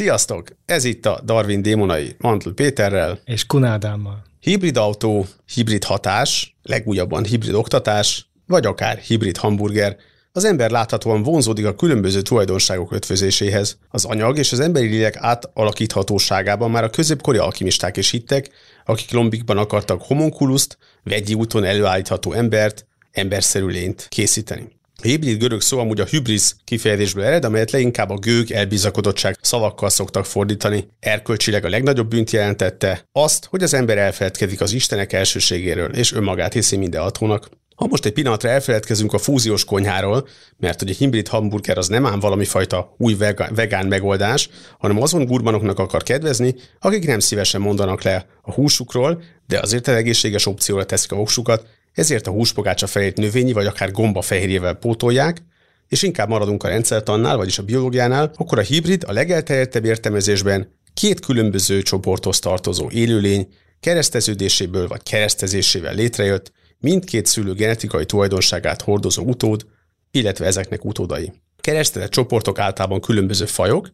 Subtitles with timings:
[0.00, 0.48] Sziasztok!
[0.64, 3.20] Ez itt a Darwin Démonai Mantl Péterrel.
[3.24, 4.22] És Kunádámmal.
[4.38, 9.96] Hibrid autó, hibrid hatás, legújabban hibrid oktatás, vagy akár hibrid hamburger,
[10.32, 13.78] az ember láthatóan vonzódik a különböző tulajdonságok ötvözéséhez.
[13.88, 18.50] Az anyag és az emberi lélek átalakíthatóságában már a középkori alkimisták is hittek,
[18.84, 24.79] akik lombikban akartak homunkuluszt, vegyi úton előállítható embert, emberszerű lényt készíteni.
[25.02, 29.90] A hibrid görög szó amúgy a hybris kifejezésből ered, amelyet leginkább a gőg elbizakodottság szavakkal
[29.90, 30.88] szoktak fordítani.
[30.98, 36.52] Erkölcsileg a legnagyobb bűnt jelentette azt, hogy az ember elfeledkezik az Istenek elsőségéről, és önmagát
[36.52, 37.48] hiszi minden atónak.
[37.76, 42.06] Ha most egy pillanatra elfeledkezünk a fúziós konyháról, mert hogy egy hibrid hamburger az nem
[42.06, 43.16] ám valami fajta új
[43.54, 49.58] vegán megoldás, hanem azon gurmanoknak akar kedvezni, akik nem szívesen mondanak le a húsukról, de
[49.58, 54.74] azért egészséges opcióra teszik a voksukat, ezért a húspogácsa fejét növényi vagy akár gomba fehérjével
[54.74, 55.42] pótolják,
[55.88, 61.20] és inkább maradunk a rendszertannál, vagyis a biológiánál, akkor a hibrid a legelterjedtebb értelmezésben két
[61.20, 63.48] különböző csoporthoz tartozó élőlény
[63.80, 69.66] kereszteződéséből vagy keresztezésével létrejött, mindkét szülő genetikai tulajdonságát hordozó utód,
[70.10, 71.32] illetve ezeknek utódai.
[71.60, 73.92] Keresztezett csoportok általában különböző fajok,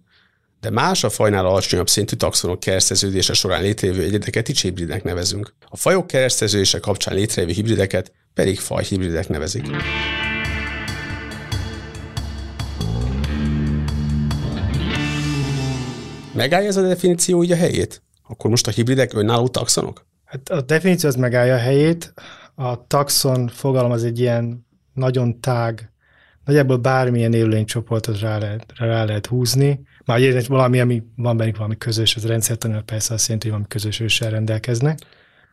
[0.67, 5.55] de más a fajnál alacsonyabb szintű taxonok kereszteződése során létrejövő egyedeket is hibridnek nevezünk.
[5.69, 9.67] A fajok kereszteződése kapcsán létrejövő hibrideket pedig fajhibridek nevezik.
[16.35, 18.03] Megállja ez a definíció így a helyét?
[18.29, 20.07] Akkor most a hibridek önálló taxonok?
[20.25, 22.15] Hát a definíció az megállja a helyét.
[22.55, 25.91] A taxon fogalom az egy ilyen nagyon tág,
[26.45, 28.39] nagyjából bármilyen élőlénycsoportot rá
[28.79, 29.81] rá lehet húzni.
[30.07, 33.69] Már egy valami, ami van bennük valami közös, az rendszertanul persze azt jelenti, hogy valami
[33.69, 34.99] közös őssel rendelkeznek.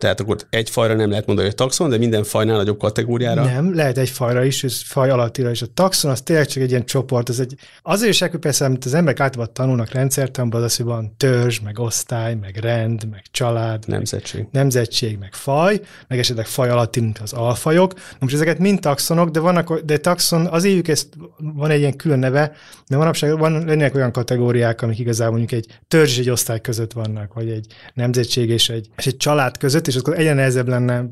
[0.03, 3.43] Tehát akkor egy fajra nem lehet mondani, hogy taxon, de minden fajnál nagyobb kategóriára?
[3.43, 5.61] Nem, lehet egy fajra is, és faj alattira is.
[5.61, 8.93] A taxon az tényleg csak egy ilyen csoport, az egy, azért is persze, amit az
[8.93, 14.39] emberek általában tanulnak rendszertanban, az, hogy van törzs, meg osztály, meg rend, meg család, nemzetség,
[14.39, 17.93] meg, nemzetség, meg faj, meg esetleg faj alatti, mint az alfajok.
[18.19, 21.07] Most ezeket mind taxonok, de vannak, de taxon, az évük ezt
[21.37, 22.51] van egy ilyen külön neve,
[22.87, 26.91] de manapság van, lennének olyan kategóriák, amik igazából mondjuk egy törzs és egy osztály között
[26.91, 31.05] vannak, vagy egy nemzetség és egy, és egy család között, és akkor egyre nehezebb lenne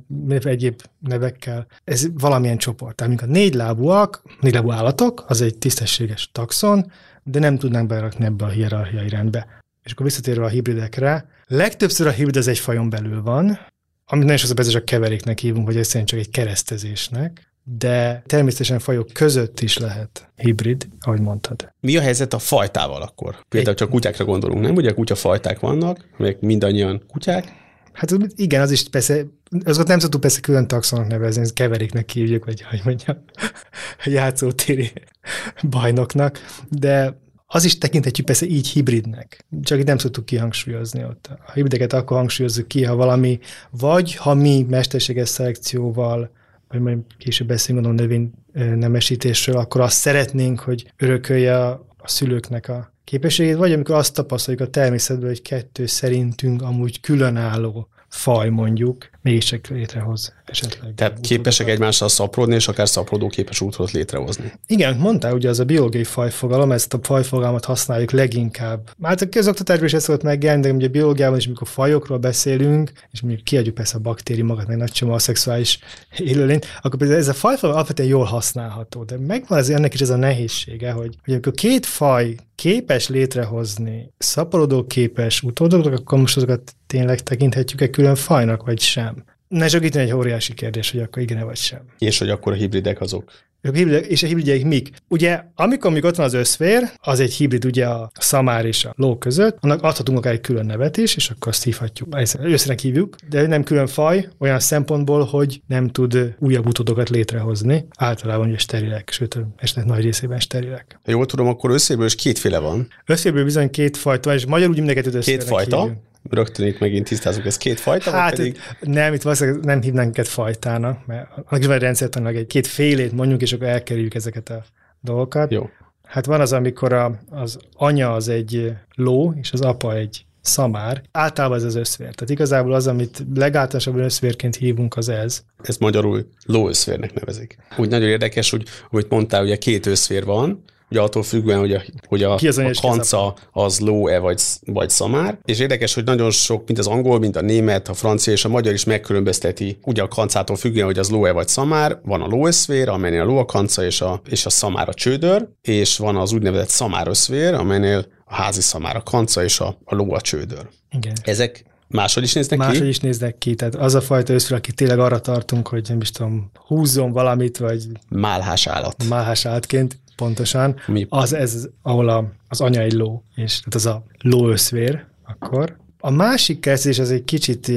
[0.43, 1.67] egyéb nevekkel.
[1.83, 2.95] Ez valamilyen csoport.
[2.95, 6.91] Tehát a négy lábúak, négy lábú állatok, az egy tisztességes taxon,
[7.23, 9.47] de nem tudnánk berakni ebbe a hierarchiai rendbe.
[9.83, 13.59] És akkor visszatérve a hibridekre, legtöbbször a hibrid az egy fajon belül van,
[14.05, 19.59] amit nagyon sokszor csak keveréknek hívunk, vagy egyszerűen csak egy keresztezésnek, de természetesen fajok között
[19.59, 21.73] is lehet hibrid, ahogy mondtad.
[21.79, 23.35] Mi a helyzet a fajtával akkor?
[23.49, 24.75] Például csak kutyákra gondolunk, nem?
[24.75, 27.60] Ugye kutyafajták vannak, amelyek mindannyian kutyák,
[27.93, 29.25] Hát igen, az is persze,
[29.63, 33.17] azokat nem szoktuk persze külön taxonok nevezni, ez keveréknek hívjuk, vagy hogy mondjam,
[34.05, 34.91] játszótéri
[35.69, 37.19] bajnoknak, de
[37.53, 41.29] az is tekinthetjük persze így hibridnek, csak itt nem szoktuk kihangsúlyozni ott.
[41.47, 46.31] A hibrideket akkor hangsúlyozzuk ki, ha valami, vagy ha mi mesterséges szelekcióval,
[46.67, 52.69] vagy majd később beszélünk a növény nemesítésről, akkor azt szeretnénk, hogy örökölje a, a szülőknek
[52.69, 59.09] a képességét, vagy amikor azt tapasztaljuk a természetben, hogy kettő szerintünk amúgy különálló faj mondjuk,
[59.21, 60.93] mégiscsak létrehoz esetleg.
[60.95, 64.51] Tehát képesek egymással szaporodni, és akár szaporodó képes útrot létrehozni.
[64.67, 68.89] Igen, mondtál, ugye az a biológiai fajfogalom, ezt a fajfogalmat használjuk leginkább.
[69.01, 72.91] Hát a közoktatásban is ezt szokott megjelenni, de ugye a biológiában is, amikor fajokról beszélünk,
[73.11, 75.79] és mondjuk kiadjuk persze a baktériumokat, meg nagy csomó a szexuális
[76.17, 79.03] élőlényt, akkor például ez a fajfogalom alapvetően jól használható.
[79.03, 84.13] De megvan az ennek is ez a nehézsége, hogy, hogy amikor két faj képes létrehozni
[84.17, 89.10] szaporodó képes utódokat, akkor most azokat tényleg tekinthetjük-e külön fajnak, vagy sem?
[89.51, 91.79] Ne csak itt egy óriási kérdés, hogy akkor igen vagy sem.
[91.97, 93.31] És hogy akkor a hibridek azok?
[93.63, 94.89] A hibridek, és a hibridjeik mik?
[95.07, 98.93] Ugye, amikor még ott van az összfér, az egy hibrid ugye a szamár és a
[98.95, 102.15] ló között, annak adhatunk akár egy külön nevet is, és akkor azt hívhatjuk.
[102.41, 107.85] Összenek hívjuk, de nem külön faj, olyan szempontból, hogy nem tud újabb utódokat létrehozni.
[107.97, 110.99] Általában ugye sterilek, sőt, esetleg nagy részében sterilek.
[111.03, 112.87] Ha jól tudom, akkor összéből is kétféle van.
[113.05, 115.81] Összéből bizony két fajta, és magyarul úgy mindenket Két fajta?
[115.81, 118.11] Hívjuk rögtön itt megint tisztázunk, ez két fajta?
[118.11, 118.57] Hát pedig...
[118.79, 122.67] nem, itt valószínűleg nem hívnánk őket fajtának, mert annak is van egy rendszertanilag egy két
[122.67, 124.63] félét mondjuk, és akkor elkerüljük ezeket a
[125.01, 125.51] dolgokat.
[125.51, 125.69] Jó.
[126.03, 131.01] Hát van az, amikor a, az anya az egy ló, és az apa egy szamár.
[131.11, 132.15] Általában ez az összvér.
[132.15, 135.43] Tehát igazából az, amit legáltalánosabban összvérként hívunk, az ez.
[135.61, 137.57] Ez magyarul lóösszvérnek nevezik.
[137.77, 141.83] Úgy nagyon érdekes, hogy, hogy mondtál, ugye két összvér van, ugye attól függően, hogy a,
[142.07, 146.79] hogy a, a kanca az ló-e vagy, vagy szamár, és érdekes, hogy nagyon sok, mint
[146.79, 150.55] az angol, mint a német, a francia és a magyar is megkülönbözteti, ugye a kancától
[150.55, 154.01] függően, hogy az ló-e vagy szamár, van a lóösszvér, amelynél a ló a kanca és
[154.01, 158.95] a, és a szamár a csődör, és van az úgynevezett szamárösszvér, amelynél a házi szamár,
[158.95, 160.67] a kanca és a, a ló a csődör.
[160.91, 161.15] Igen.
[161.23, 162.87] Ezek máshogy is néznek Máshogy ki?
[162.87, 166.11] is néznek ki, tehát az a fajta őszről, aki tényleg arra tartunk, hogy nem is
[166.11, 169.03] tudom, húzzon valamit, vagy Málhás állat.
[169.09, 171.05] máhás állatként, pontosan, Mi?
[171.09, 175.77] az ez, ahol a, az anya egy ló, és tehát az a lóöszvér akkor.
[175.99, 177.71] A másik kezdés az egy kicsit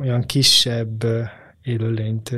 [0.00, 1.04] olyan kisebb
[1.62, 2.30] élőlényt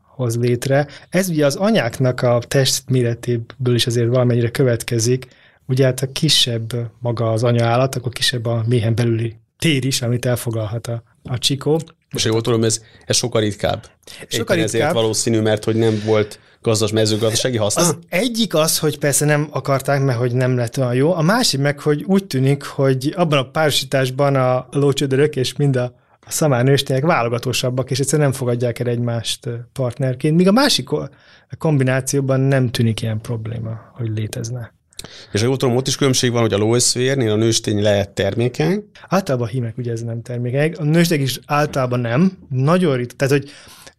[0.00, 0.86] hoz létre.
[1.08, 5.26] Ez ugye az anyáknak a testméretéből is azért valamennyire következik,
[5.66, 10.02] ugye hát a kisebb maga az anya állat, akkor kisebb a méhen belüli tér is,
[10.02, 11.80] amit elfoglalhat a, a csikó.
[12.10, 13.86] Most jól tudom, ez, ez sokkal ritkább.
[14.28, 14.94] Sokkal Éppen ezért ritkább.
[15.02, 17.82] valószínű, mert hogy nem volt gazdas mezőgazdasági haszna.
[17.82, 21.14] Az egyik az, hogy persze nem akarták, mert hogy nem lett olyan jó.
[21.14, 25.94] A másik meg, hogy úgy tűnik, hogy abban a párosításban a lócsödörök és mind a,
[26.26, 30.36] a szamárnőstények válogatósabbak, és egyszerűen nem fogadják el egymást partnerként.
[30.36, 31.10] Míg a másik ko-
[31.58, 34.76] kombinációban nem tűnik ilyen probléma, hogy létezne.
[35.32, 39.46] És jól tudom, ott is különbség van, hogy a lóösszférnél a nőstény lehet termékeny, Általában
[39.46, 40.72] a hímek ugye ez nem termékeny.
[40.72, 42.38] A nőstek is általában nem.
[42.48, 43.16] Nagyon ritka.
[43.16, 43.50] Tehát, hogy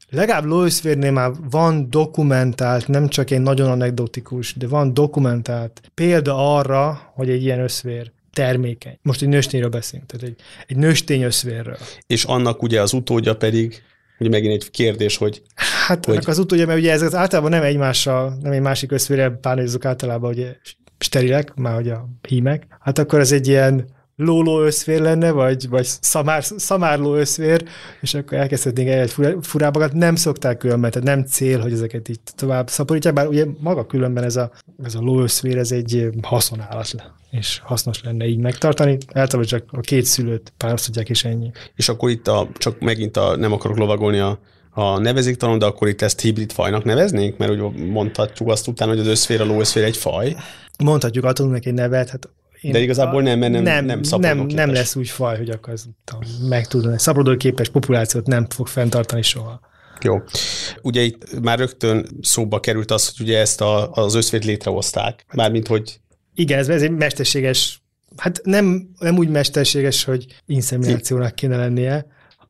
[0.09, 7.11] legalább lóöszférnél már van dokumentált, nem csak egy nagyon anekdotikus, de van dokumentált példa arra,
[7.13, 8.97] hogy egy ilyen összvér termékeny.
[9.01, 10.35] Most egy nőstényről beszélünk, tehát egy,
[10.67, 11.77] egy nőstény összvérről.
[12.07, 13.81] és annak ugye az utódja pedig,
[14.19, 15.41] ugye megint egy kérdés, hogy
[15.88, 16.23] Hát Hogy- hogy...
[16.27, 20.31] az utódja, mert ugye ez az általában nem egymással, nem egy másik összvérrel párnézzük általában,
[20.31, 20.56] ugye
[21.00, 23.85] sterilek, már hogy a hímek, hát akkor ez egy ilyen
[24.21, 27.63] lóló összvér lenne, vagy, vagy szamár, szamárló összvér,
[28.01, 29.94] és akkor elkezdhetnénk egy furábakat.
[29.94, 34.24] Nem szokták különben, tehát nem cél, hogy ezeket így tovább szaporítják, bár ugye maga különben
[34.24, 34.51] ez a,
[34.83, 38.98] ez a lóösszvér, ez egy haszonállat le, és hasznos lenne így megtartani.
[39.13, 41.51] Általában csak a két szülőt párosítják, és ennyi.
[41.75, 44.39] és akkor itt a, csak megint a, nem akarok lovagolni a,
[44.69, 49.00] a nevezéktalan, de akkor itt ezt hibrid fajnak neveznénk, mert úgy mondhatjuk azt utána, hogy
[49.00, 50.36] az összfér, a lóösszfér egy faj,
[50.83, 52.30] Mondhatjuk, adunk neki egy nevet, hát
[52.61, 54.53] én De igazából nem, mert nem- nem nem, szaporodóképes.
[54.65, 55.73] nem lesz úgy faj, hogy akkor
[56.03, 56.97] tudom, meg tudna.
[56.97, 59.59] Szaporodóképes populációt nem fog fenntartani soha.
[60.01, 60.21] Jó.
[60.81, 65.25] Ugye itt már rögtön szóba került az, hogy ugye ezt a, az összvét létrehozták.
[65.33, 66.00] Mármint, hogy
[66.35, 67.81] Igen, ez, ez egy mesterséges,
[68.17, 72.06] hát nem, nem úgy mesterséges, hogy inszeminációnak kéne lennie,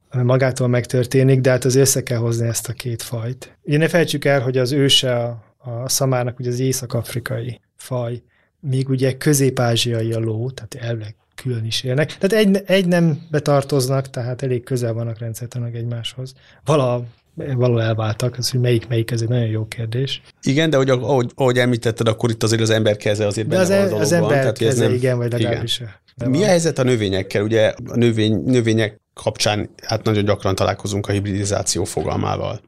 [0.09, 3.57] hanem magától megtörténik, de hát az össze kell hozni ezt a két fajt.
[3.63, 8.21] Ugye ne felejtsük el, hogy az őse a, a szamárnak ugye az észak-afrikai faj,
[8.59, 12.17] míg ugye közép-ázsiai a ló, tehát elvileg külön is élnek.
[12.17, 16.33] Tehát egy, egy nem betartoznak, tehát elég közel vannak rendszertanak egymáshoz.
[16.65, 17.03] Vala,
[17.35, 20.21] valahol elváltak, az, hogy melyik melyik, ez egy nagyon jó kérdés.
[20.41, 23.81] igen, de hogy, ahogy, ahogy említetted, akkor itt azért az ember keze azért De benne
[23.81, 25.79] az, van a az ember ez keze, igen, vagy legalábbis.
[26.15, 26.29] Igen.
[26.29, 27.43] Mi a helyzet a növényekkel?
[27.43, 32.61] Ugye a növény, növények kapcsán hát nagyon gyakran találkozunk a hibridizáció fogalmával.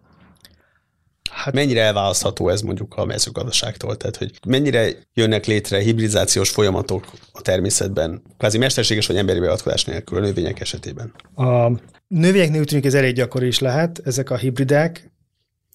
[1.31, 3.97] Hát Mennyire elválasztható ez mondjuk a mezőgazdaságtól?
[3.97, 10.17] Tehát, hogy mennyire jönnek létre hibridizációs folyamatok a természetben, kvázi mesterséges vagy emberi beavatkozás nélkül
[10.17, 11.13] a növények esetében?
[11.35, 11.71] A
[12.07, 15.11] növényeknél úgy tűnik ez elég gyakori is lehet, ezek a hibridek,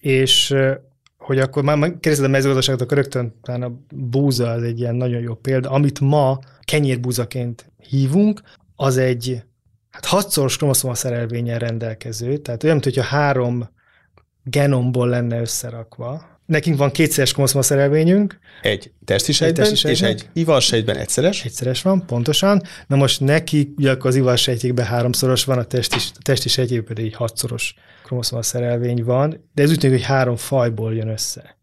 [0.00, 0.54] és
[1.16, 5.20] hogy akkor már kérdezed a mezőgazdaságot, akkor rögtön talán a búza az egy ilyen nagyon
[5.20, 5.70] jó példa.
[5.70, 8.42] Amit ma kenyérbúzaként hívunk,
[8.76, 9.42] az egy
[9.90, 13.68] hát hatszoros kromoszoma szerelvényen rendelkező, tehát olyan, mintha három
[14.50, 16.34] genomból lenne összerakva.
[16.46, 21.44] Nekünk van kétszeres kromoszoma szerelvényünk, Egy testi sejtben, testi és egy ivarsejtben egyszeres.
[21.44, 22.62] Egyszeres van, pontosan.
[22.86, 27.04] Na most neki, ugye akkor az ivarsejtjékben háromszoros van, a testi, a testi sejtjékben pedig
[27.04, 31.56] egy hatszoros kromoszoma szerelvény van, de ez úgy tűnik, hogy három fajból jön össze.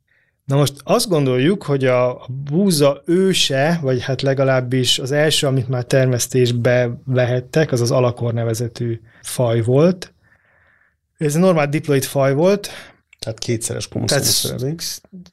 [0.46, 5.70] Na most azt gondoljuk, hogy a a búza őse, vagy hát legalábbis az első, amit
[5.70, 10.13] már termesztésbe vehettek, az az alakor nevezetű faj volt.
[11.24, 12.70] Ez egy normál diploid faj volt,
[13.20, 14.76] Tehát kétszeres szerelvény.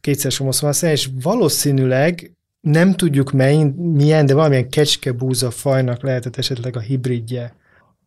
[0.01, 6.81] kétszeres homoszomaszén, és valószínűleg nem tudjuk mely, milyen, de valamilyen kecskebúza fajnak lehetett esetleg a
[6.81, 7.55] hibridje.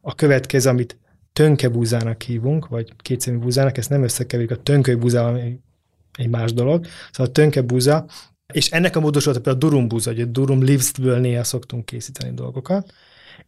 [0.02, 0.98] A következő, amit
[1.34, 5.60] tönkebúzának hívunk, vagy kétszemű búzának, ezt nem összekeverjük a tönkölybúzával, ami
[6.18, 6.86] egy más dolog.
[7.12, 8.06] Szóval a tönkebúza,
[8.54, 12.94] és ennek a módosulata például a durumbúza, a durum livesből néha szoktunk készíteni dolgokat.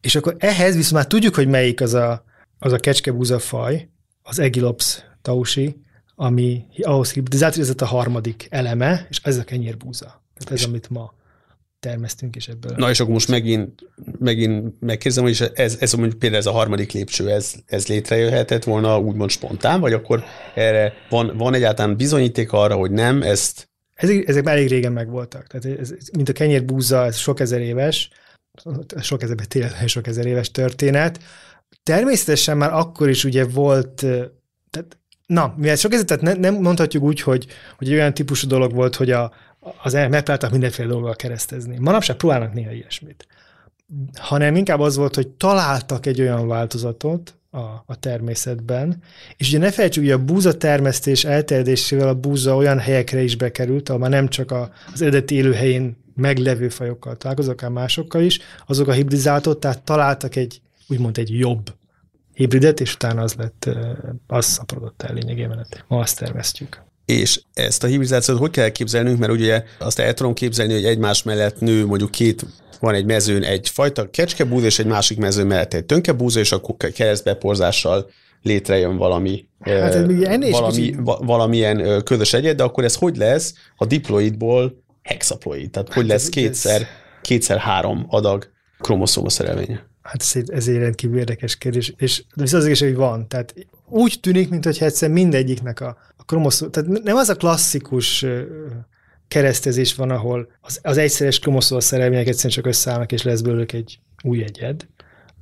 [0.01, 2.23] És akkor ehhez viszont már tudjuk, hogy melyik az a,
[2.59, 3.89] az a kecskebúza faj,
[4.27, 5.75] az Egilops tausi,
[6.15, 10.23] ami ahhoz hibridizált, hogy ez a harmadik eleme, és ez a kenyérbúza.
[10.33, 11.13] Tehát ez, amit ma
[11.79, 12.75] termesztünk, és ebből.
[12.77, 13.81] Na és akkor most megint,
[14.19, 18.99] megint megkérdezem, hogy ez, ez mondjuk például ez a harmadik lépcső, ez, ez létrejöhetett volna
[18.99, 20.23] úgymond spontán, vagy akkor
[20.55, 25.47] erre van, van egyáltalán bizonyíték arra, hogy nem, ezt Ezek, ezek már elég régen megvoltak.
[25.47, 28.09] Tehát ez, ez, mint a kenyérbúza, ez sok ezer éves,
[29.01, 31.19] sok ezer, tényleg sok ezer éves történet.
[31.83, 33.93] Természetesen már akkor is ugye volt,
[34.69, 38.73] tehát, na, mivel sok ezer, tehát ne, nem mondhatjuk úgy, hogy, hogy olyan típusú dolog
[38.73, 39.31] volt, hogy a,
[39.83, 41.77] az megpróbáltak mindenféle dolggal keresztezni.
[41.79, 43.27] Manapság próbálnak néha ilyesmit.
[44.19, 49.01] hanem inkább az volt, hogy találtak egy olyan változatot a, a természetben,
[49.37, 53.89] és ugye ne felejtsük, hogy a búza termesztés elterjedésével a búza olyan helyekre is bekerült,
[53.89, 58.87] ahol már nem csak a, az eredeti élőhelyén meglevő fajokkal találkozok, akár másokkal is, azok
[58.87, 61.73] a hibridizáltot, tehát találtak egy, úgymond egy jobb
[62.33, 63.69] hibridet, és utána az lett,
[64.27, 66.83] az szaporodott el lényegében, ma azt termesztjük.
[67.05, 71.23] És ezt a hibridizációt hogy kell képzelnünk, mert ugye azt el tudom képzelni, hogy egymás
[71.23, 72.45] mellett nő mondjuk két
[72.79, 76.75] van egy mezőn egy fajta kecskebúza, és egy másik mezőn mellett egy tönkebúza, és akkor
[76.93, 78.09] keresztbeporzással
[78.41, 83.85] létrejön valami, hát, eh, valami va, valamilyen közös egyet, de akkor ez hogy lesz a
[83.85, 85.69] diploidból hexaploid?
[85.69, 86.87] Tehát hogy hát lesz kétszer,
[87.21, 89.85] kétszer három adag kromoszóma szerelménye?
[90.05, 93.27] Hát ez egy, ez egy rendkívül érdekes kérdés, és az az hogy van.
[93.27, 93.53] Tehát
[93.87, 98.25] úgy tűnik, mintha egyszer mindegyiknek a, a kromoszóm, tehát nem az a klasszikus
[99.27, 103.99] keresztezés van, ahol az, az egyszeres kromoszóm szerelmények egyszerűen csak összeállnak, és lesz belőlük egy
[104.23, 104.87] új egyed,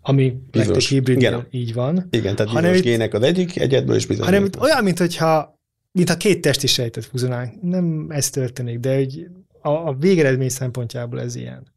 [0.02, 2.08] ami bizonyos hibrid így van.
[2.10, 4.30] Igen, tehát hanem bizonyos gének az egyik egyedből, is bizonyos.
[4.30, 7.62] Hanem olyan, mint hogyha mintha két testi sejtet fuzionálnánk.
[7.62, 9.28] Nem ez történik, de hogy
[9.62, 11.68] a, a végeredmény szempontjából ez ilyen.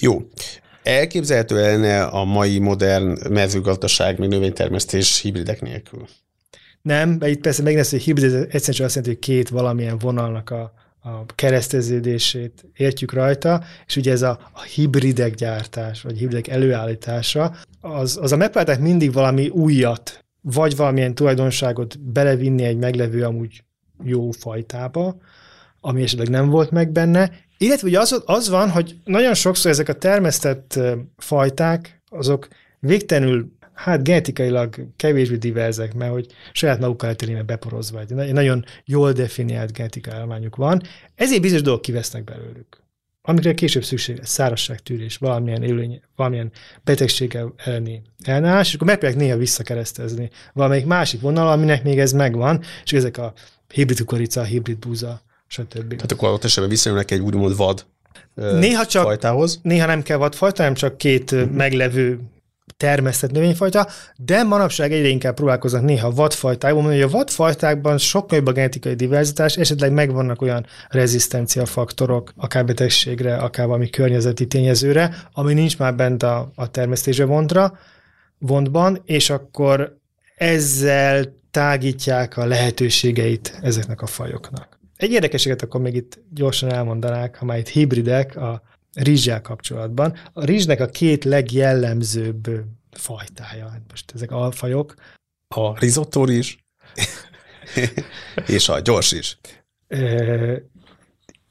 [0.00, 0.28] Jó.
[0.82, 6.06] Elképzelhető lenne a mai modern mezőgazdaság, még növénytermesztés hibridek nélkül?
[6.82, 10.50] Nem, de itt persze megnéz, hogy hibrid egyszerűen csak azt jelenti, hogy két valamilyen vonalnak
[10.50, 17.54] a, a kereszteződését értjük rajta, és ugye ez a, a hibridek gyártás, vagy hibridek előállítása,
[17.80, 23.64] az, az a megpróbálták mindig valami újat, vagy valamilyen tulajdonságot belevinni egy meglevő amúgy
[24.04, 25.16] jó fajtába,
[25.80, 27.30] ami esetleg nem volt meg benne,
[27.62, 30.78] illetve ugye az, az van, hogy nagyon sokszor ezek a termesztett
[31.16, 38.64] fajták, azok végtelenül hát genetikailag kevésbé diverzek, mert hogy saját magukkal eltérében beporozva egy nagyon
[38.84, 40.82] jól definiált genetikai állományuk van,
[41.14, 42.80] ezért bizonyos dolgok kivesznek belőlük.
[43.24, 46.52] Amikre később szükség lesz, szárazságtűrés, valamilyen élőny, valamilyen
[46.84, 52.62] betegséggel elleni ellenállás, és akkor megpróbálják néha visszakeresztezni valamelyik másik vonal, aminek még ez megvan,
[52.84, 53.32] és ezek a
[53.72, 55.88] hibrid kukorica, hibrid búza, stb.
[55.88, 57.84] Tehát akkor ott esetben visszajönnek egy úgymond vad
[58.34, 59.60] néha csak, fajtához?
[59.62, 61.50] Néha nem kell vadfajta, hanem csak két uh-huh.
[61.50, 62.20] meglevő
[62.76, 68.52] termesztett növényfajta, de manapság egyre inkább próbálkoznak néha vadfajtákban, hogy a vadfajtákban sokkal jobb a
[68.52, 75.78] genetikai diverzitás, esetleg megvannak olyan rezisztencia faktorok, akár betegségre, akár valami környezeti tényezőre, ami nincs
[75.78, 77.78] már bent a, a termesztésre vontra,
[78.38, 79.96] vontban, és akkor
[80.36, 84.80] ezzel tágítják a lehetőségeit ezeknek a fajoknak.
[85.02, 88.62] Egy érdekeséget akkor még itt gyorsan elmondanák, ha már itt hibridek, a
[88.94, 90.16] rizsjel kapcsolatban.
[90.32, 92.50] A rizsnek a két legjellemzőbb
[92.90, 94.94] fajtája, hát most ezek alfajok.
[95.48, 96.56] A risotto rizs
[98.46, 99.38] és a gyors is.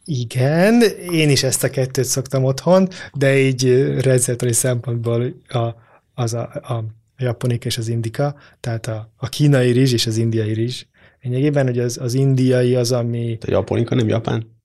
[0.06, 0.82] Igen,
[1.12, 3.64] én is ezt a kettőt szoktam otthon, de így
[4.00, 5.68] receptori szempontból a,
[6.14, 6.86] az a, a
[7.18, 10.86] japonik és az indika, tehát a, a kínai rizs és az indiai rizs.
[11.22, 13.38] Lényegében, hogy az, az indiai az, ami...
[13.42, 14.62] A japonika nem japán?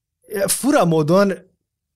[0.46, 1.32] Fura módon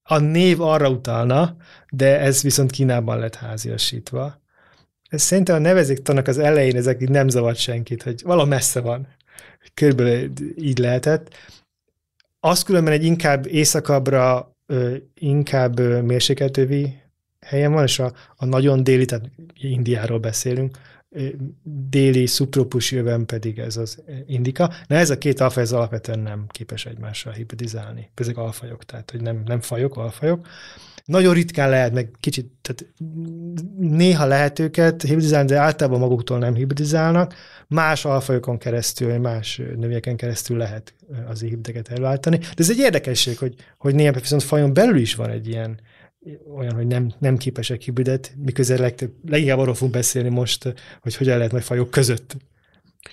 [0.03, 1.57] a név arra utalna,
[1.91, 4.41] de ez viszont Kínában lett háziasítva.
[5.09, 9.09] Ez szerintem a nevezéktanak az elején ezek így nem zavart senkit, hogy vala messze van.
[9.75, 11.35] Körülbelül így lehetett.
[12.41, 14.57] Az különben egy inkább északabbra,
[15.15, 17.03] inkább mérsékeltővi
[17.47, 20.79] helyen van, és a, a nagyon déli, tehát Indiáról beszélünk,
[21.63, 24.73] déli szubtrópusi jöven pedig ez az indika.
[24.87, 28.11] Na ez a két alfaj ez alapvetően nem képes egymással hibridizálni.
[28.15, 30.47] Ezek alfajok, tehát hogy nem, nem fajok, alfajok.
[31.05, 32.93] Nagyon ritkán lehet, meg kicsit, tehát
[33.79, 37.35] néha lehet őket hibridizálni, de általában maguktól nem hibridizálnak.
[37.67, 40.95] Más alfajokon keresztül, más növényeken keresztül lehet
[41.29, 42.37] az hibrideket előállítani.
[42.39, 45.81] De ez egy érdekesség, hogy, hogy néha viszont fajon belül is van egy ilyen
[46.57, 51.37] olyan, hogy nem, nem képesek hibridet, miközben legtöbb, leginkább arról fogunk beszélni most, hogy hogyan
[51.37, 52.37] lehet majd fajok között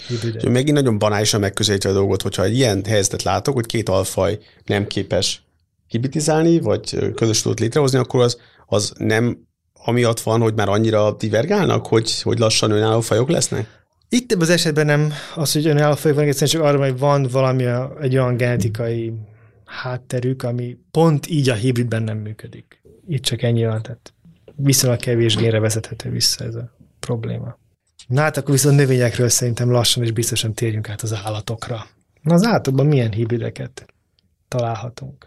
[0.08, 0.50] hibridet.
[0.50, 4.88] Megint nagyon banálisan megközelítve a dolgot, hogyha egy ilyen helyzetet látok, hogy két alfaj nem
[4.88, 5.42] képes
[5.88, 11.88] hibridizálni, vagy közös tudott létrehozni, akkor az, az nem amiatt van, hogy már annyira divergálnak,
[11.88, 13.86] hogy, hogy lassan önálló fajok lesznek?
[14.10, 17.28] Itt ebben az esetben nem az, hogy önálló fajok van, egyszerűen csak arra, hogy van
[17.32, 17.66] valami
[18.02, 19.14] egy olyan genetikai
[19.66, 22.82] hátterük, ami pont így a hibridben nem működik.
[23.08, 24.14] Itt csak ennyi van, tehát
[24.56, 27.58] viszonylag kevés génre vezethető vissza ez a probléma.
[28.08, 31.88] Na hát akkor viszont növényekről szerintem lassan és biztosan térjünk át az állatokra.
[32.22, 33.86] Na az állatokban milyen hibrideket
[34.48, 35.26] találhatunk?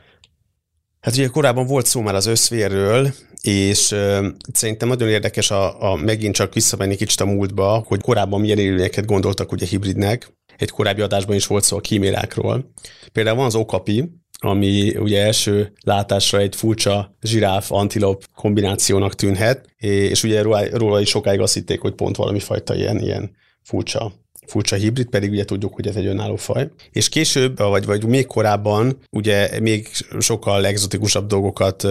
[1.00, 5.96] Hát ugye korábban volt szó már az összvérről, és uh, szerintem nagyon érdekes a, a
[5.96, 10.32] megint csak visszamenni kicsit a múltba, hogy korábban milyen élőlényeket gondoltak ugye hibridnek.
[10.56, 12.72] Egy korábbi adásban is volt szó a kímérákról.
[13.12, 14.10] Például van az okapi,
[14.40, 20.42] ami ugye első látásra egy furcsa zsiráf-antilop kombinációnak tűnhet, és ugye
[20.72, 23.30] róla, is sokáig azt hitték, hogy pont valami fajta ilyen, ilyen
[23.62, 24.12] furcsa
[24.46, 26.68] furcsa hibrid, pedig ugye tudjuk, hogy ez egy önálló faj.
[26.90, 31.86] És később, vagy, vagy még korábban ugye még sokkal egzotikusabb dolgokat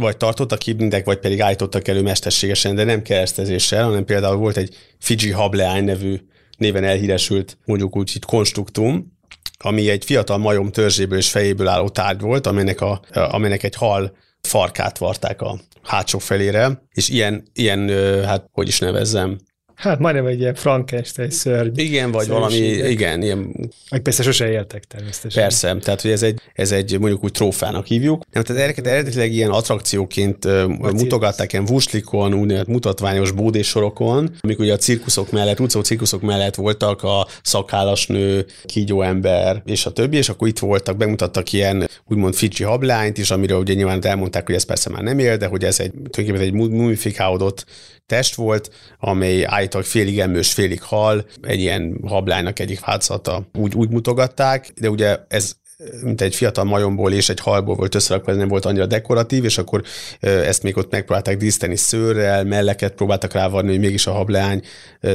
[0.00, 4.76] vagy tartottak hibridek, vagy pedig állítottak elő mesterségesen, de nem keresztezéssel, hanem például volt egy
[4.98, 6.16] Fiji Hableány nevű
[6.58, 9.11] néven elhíresült, mondjuk úgy itt konstruktum,
[9.58, 14.16] ami egy fiatal majom törzséből és fejéből álló tárgy volt, aminek, a, aminek egy hal
[14.40, 17.88] farkát varták a hátsó felére, és ilyen, ilyen
[18.24, 19.38] hát hogy is nevezzem,
[19.82, 21.70] Hát majdnem egy ilyen Frankenstein szörny.
[21.74, 23.70] Igen, vagy valami, igen, ilyen...
[23.90, 25.42] Meg persze sose éltek természetesen.
[25.42, 28.22] Persze, tehát hogy ez egy, ez egy mondjuk úgy trófának hívjuk.
[28.32, 30.44] Nem, tehát ezeket eredetileg ilyen attrakcióként
[30.78, 36.54] Vagy mutogatták ilyen vuslikon, úgynevezett mutatványos bódésorokon, amik ugye a cirkuszok mellett, utcó cirkuszok mellett
[36.54, 42.34] voltak a szakállasnő, kígyó ember, és a többi, és akkor itt voltak, bemutattak ilyen úgymond
[42.34, 45.64] Fiji hablányt is, amiről ugye nyilván elmondták, hogy ez persze már nem él, de hogy
[45.64, 47.64] ez egy tulajdonképpen egy mumifikálódott
[48.06, 53.90] test volt, amely állítólag félig emős, félig hal, egy ilyen hablánynak egyik változata úgy, úgy
[53.90, 55.54] mutogatták, de ugye ez
[56.02, 59.58] mint egy fiatal majomból és egy halból volt összerakva, ez nem volt annyira dekoratív, és
[59.58, 59.82] akkor
[60.20, 64.62] ezt még ott megpróbálták díszíteni szőrrel, melleket próbáltak rávarni, hogy mégis a hableány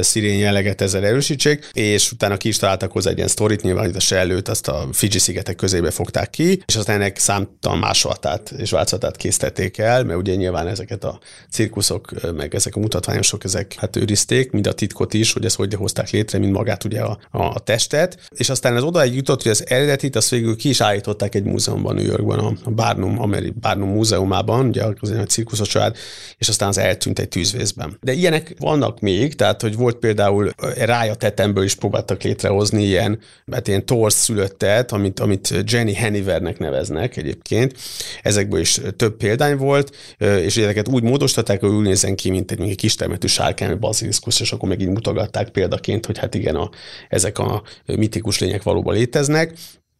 [0.00, 3.96] szirén jelleget ezzel erősítsék, és utána ki is találtak hozzá egy ilyen sztorit, nyilván itt
[3.96, 8.70] a sellőt, azt a Fiji szigetek közébe fogták ki, és aztán ennek számtalan másolatát és
[8.70, 11.18] változatát készítették el, mert ugye nyilván ezeket a
[11.50, 15.74] cirkuszok, meg ezek a mutatványosok, ezek hát őrizték, mind a titkot is, hogy ezt hogy
[15.74, 19.64] hozták létre, mind magát ugye a, a testet, és aztán ez odaig jutott, hogy az
[19.68, 24.66] eredetit, az végül ki is állították egy múzeumban New Yorkban, a Barnum, Ameri, Barnum múzeumában,
[24.66, 25.96] ugye az egy cirkuszos család,
[26.38, 27.98] és aztán az eltűnt egy tűzvészben.
[28.00, 33.18] De ilyenek vannak még, tehát hogy volt például rája tetemből is próbáltak létrehozni ilyen,
[33.52, 37.74] hát ilyen torsz szülöttet, amit, amit Jenny Hennivernek neveznek egyébként.
[38.22, 42.58] Ezekből is több példány volt, és ezeket úgy módosították, hogy úgy nézzen ki, mint egy,
[42.58, 46.70] mint egy kistermetű sárkány, baziliszkusz, és akkor megint mutogatták példaként, hogy hát igen, a,
[47.08, 49.52] ezek a mitikus lények valóban léteznek.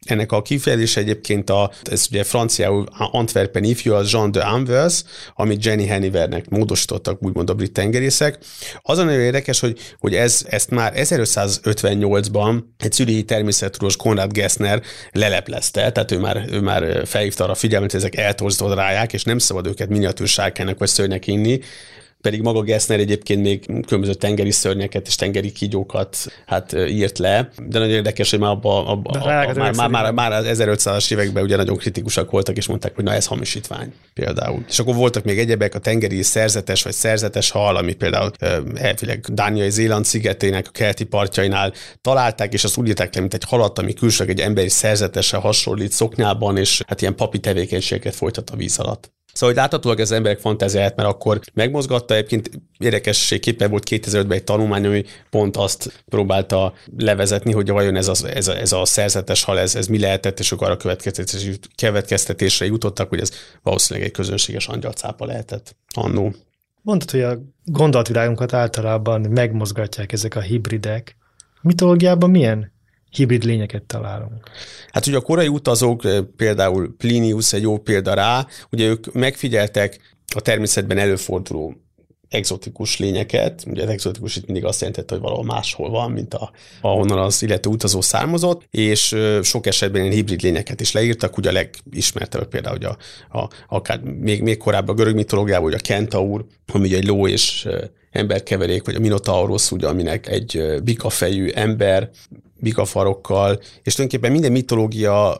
[0.04, 5.02] Ennek a kifejezés egyébként a, ez ugye franciául Antwerpen ifjú, az Jean de Anvers,
[5.34, 8.38] amit Jenny Hennivernek módosítottak, úgymond a brit tengerészek.
[8.82, 14.82] Az a nagyon érdekes, hogy, hogy ez, ezt már 1558-ban egy szürihi természettudós Konrad Gessner
[15.12, 19.24] leleplezte, tehát ő már, ő már felhívta arra a figyelmet, hogy ezek eltorzdott ráják, és
[19.24, 20.28] nem szabad őket miniatűr
[20.78, 21.60] vagy szörnyek inni,
[22.20, 27.78] pedig maga Gessner egyébként még különböző tengeri szörnyeket és tengeri kígyókat hát írt le, de
[27.78, 31.56] nagyon érdekes, hogy már, abba, abba, abba, már, már, már, már az 1500-as években ugye
[31.56, 34.64] nagyon kritikusak voltak, és mondták, hogy na ez hamisítvány például.
[34.68, 38.30] És akkor voltak még egyebek, a tengeri szerzetes vagy szerzetes hal, ami például
[38.74, 43.44] elvileg Dániai Zéland szigetének a keleti partjainál találták, és azt úgy írták le, mint egy
[43.44, 48.56] halat, ami külsőleg egy emberi szerzetessel hasonlít szoknyában, és hát ilyen papi tevékenységet folytat a
[48.56, 49.16] víz alatt.
[49.32, 54.86] Szóval, hogy láthatóak az emberek fantáziáját, mert akkor megmozgatta, egyébként érdekességképpen volt 2005-ben egy tanulmány,
[54.86, 59.58] ami pont azt próbálta levezetni, hogy vajon ez a, ez a, ez a szerzetes hal,
[59.58, 60.76] ez, ez mi lehetett, és akkor arra
[61.76, 63.30] következtetésre jutottak, hogy ez
[63.62, 66.34] valószínűleg egy közönséges angyalcápa lehetett annó.
[66.82, 71.16] Mondtad, hogy a gondolatvilágunkat általában megmozgatják ezek a hibridek.
[71.60, 72.72] Mitológiában milyen
[73.10, 74.50] hibrid lényeket találunk.
[74.90, 80.16] Hát ugye a korai utazók, eh, például Plinius egy jó példa rá, ugye ők megfigyeltek
[80.34, 81.74] a természetben előforduló
[82.28, 83.64] exotikus lényeket.
[83.66, 87.42] Ugye az exotikus itt mindig azt jelentette, hogy valahol máshol van, mint a, ahonnan az
[87.42, 92.76] illető utazó származott, és sok esetben ilyen hibrid lényeket is leírtak, ugye a legismertebb például,
[92.76, 92.96] hogy a,
[93.38, 97.28] a, akár még, még korábban a görög mitológiában, hogy a kentaur, ami ugye egy ló
[97.28, 97.68] és
[98.10, 102.10] emberkeverék, vagy a Minotaurus, ugye, aminek egy bikafejű ember,
[102.60, 105.38] bikafarokkal, és tulajdonképpen minden mitológia,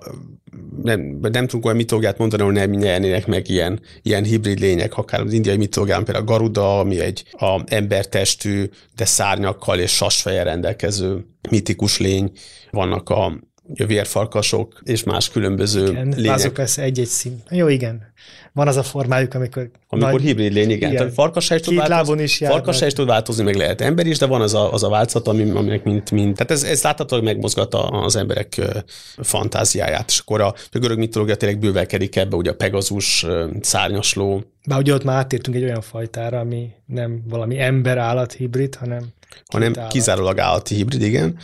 [0.82, 5.20] nem, nem tudunk olyan mitológiát mondani, ahol nem nyernének meg ilyen, ilyen hibrid lények, akár
[5.20, 8.64] az indiai mitológiában például a Garuda, ami egy a embertestű,
[8.96, 12.32] de szárnyakkal és sasfeje rendelkező mitikus lény,
[12.70, 13.47] vannak a
[13.86, 16.34] vérfarkasok és más különböző igen, lények.
[16.34, 17.42] Azok persze egy-egy szín.
[17.50, 18.12] Jó, igen.
[18.52, 19.70] Van az a formájuk, amikor...
[19.88, 20.92] Amikor nagy, hibrid lény, igen.
[20.92, 21.10] igen.
[21.10, 24.40] Farkas is tud változni, is farkas is tud változni, meg lehet ember is, de van
[24.40, 26.36] az a, az a változat, ami, aminek mint, mint...
[26.36, 28.60] Tehát ez, ez láthatóan megmozgatta az emberek
[29.16, 30.08] fantáziáját.
[30.08, 33.26] És akkor a, a görög mitológia tényleg bővelkedik ebbe, ugye a Pegazus,
[33.60, 34.42] szárnyasló.
[34.66, 39.12] Bár ugye ott már átértünk egy olyan fajtára, ami nem valami ember-állat hibrid, hanem
[39.46, 41.38] hanem kizárólag állati hibrid, igen.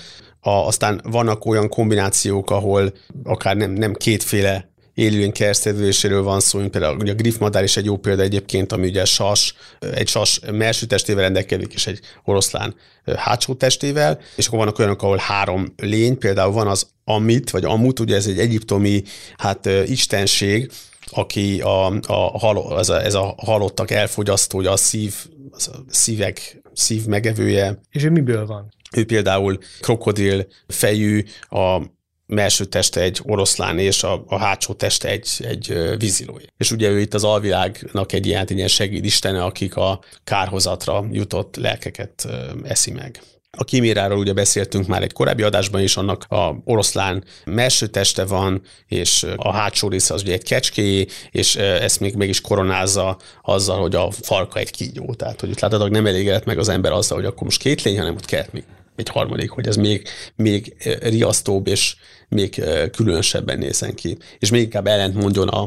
[0.45, 2.93] A, aztán vannak olyan kombinációk, ahol
[3.25, 7.85] akár nem, nem kétféle élőlény keresztedüléséről van szó, mint például ugye a griffmadár is egy
[7.85, 9.55] jó példa egyébként, ami ugye sas,
[9.95, 12.75] egy sas melső testével rendelkezik, és egy oroszlán
[13.17, 18.01] hátsó testével, és akkor vannak olyanok, ahol három lény, például van az Amit, vagy Amut,
[18.01, 19.03] ugye ez egy egyiptomi
[19.37, 20.71] hát istenség,
[21.11, 25.15] aki a, a, halo, ez, a, ez a halottak elfogyasztója, a szív,
[25.51, 27.79] az a szívek, szív megevője.
[27.91, 28.73] És ő miből van?
[28.93, 31.81] Ő például krokodil fejű, a
[32.27, 36.47] melső teste egy oroszlán, és a, a hátsó teste egy, egy vízilója.
[36.57, 41.57] És ugye ő itt az alvilágnak egy ilyen, egy ilyen segédistene, akik a kárhozatra jutott
[41.57, 42.29] lelkeket
[42.63, 43.23] eszi meg.
[43.57, 48.63] A kiméráról ugye beszéltünk már egy korábbi adásban is, annak a oroszlán melső teste van,
[48.87, 53.81] és a hátsó része az ugye egy kecskéjé, és ezt még meg is koronázza azzal,
[53.81, 55.15] hogy a farka egy kígyó.
[55.15, 57.99] Tehát, hogy itt látod, nem elégedett meg az ember azzal, hogy akkor most két lény,
[57.99, 58.65] hanem ott kellett még
[58.97, 61.97] egy harmadik, hogy ez még, még riasztóbb és
[62.29, 64.17] még különösebben nézzen ki.
[64.39, 65.63] És még inkább ellent mondjon a,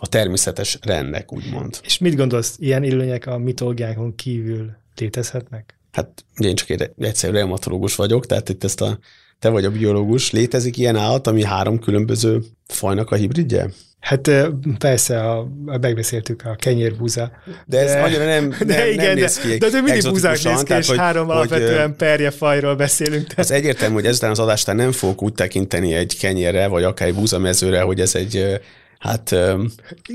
[0.00, 1.80] a természetes rendnek, úgymond.
[1.82, 5.79] És mit gondolsz, ilyen illőnyek a mitológiákon kívül létezhetnek?
[5.92, 8.98] Hát én csak egy egyszerű reumatológus vagyok, tehát itt ezt a,
[9.38, 10.30] te vagy a biológus.
[10.30, 13.70] Létezik ilyen állat, ami három különböző fajnak a hibridje?
[14.00, 14.30] Hát
[14.78, 17.30] persze, a, a, megbeszéltük a kenyérbúza.
[17.66, 20.42] De ez de, annyira nem, nem, de igen, nem néz ki De, de mindig búzák
[20.42, 23.22] néz ki, és hogy, három hogy, alapvetően perje fajról beszélünk.
[23.22, 23.38] Tehát.
[23.38, 27.14] Az egyértelmű, hogy ezután az adástán nem fogok úgy tekinteni egy kenyérre, vagy akár egy
[27.14, 28.60] búzamezőre, hogy ez egy
[29.00, 29.30] Hát,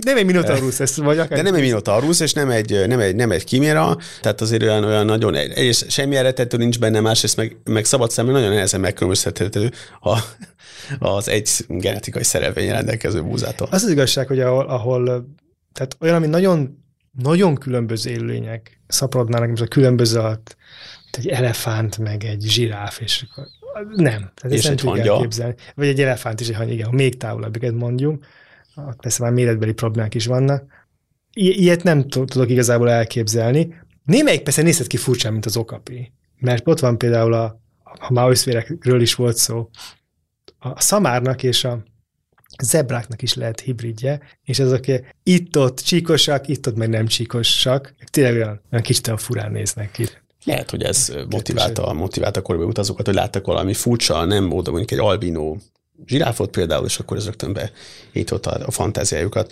[0.02, 1.38] nem egy Minotaurus, ez vagy akár.
[1.38, 4.84] De nem egy Minotaurus, és nem egy, nem egy, nem egy kiméra, tehát azért olyan,
[4.84, 9.72] olyan nagyon, és semmi eredető nincs benne, másrészt meg, meg szabad szemben nagyon nehezen megkülönböztethető
[10.02, 10.20] a,
[11.00, 13.68] az egy genetikai szerelvény rendelkező búzától.
[13.72, 15.06] Az az igazság, hogy ahol, ahol
[15.74, 16.84] tehát olyan, ami nagyon,
[17.22, 20.22] nagyon különböző élőlények szaporodnának, mint a különböző
[21.12, 23.26] egy elefánt, meg egy zsiráf, és
[23.96, 24.32] nem.
[24.36, 25.28] Tehát és egy hangya.
[25.76, 28.26] Vagy egy elefánt is egy hangya, igen, még távolabbiket mondjunk
[29.02, 30.64] persze már méretbeli problémák is vannak.
[31.34, 33.76] I- ilyet nem tudok igazából elképzelni.
[34.04, 36.14] Némelyik persze nézhet ki furcsán, mint az okapi.
[36.40, 39.70] Mert ott van például a, a maoszvérekről is volt szó,
[40.60, 41.84] a szamárnak és a
[42.64, 44.86] zebráknak is lehet hibridje, és azok
[45.24, 50.06] itt-ott csíkosak, itt-ott meg nem csíkosak, tényleg olyan, olyan kicsit olyan furán néznek ki.
[50.44, 54.92] Lehet, hogy ez motiválta, motiválta a korábbi utazókat, hogy láttak valami furcsa, nem oda mondjuk
[54.92, 55.60] egy albinó
[56.06, 57.58] zsiráfot például, és akkor ez rögtön
[58.14, 59.52] beított a, fantáziájukat.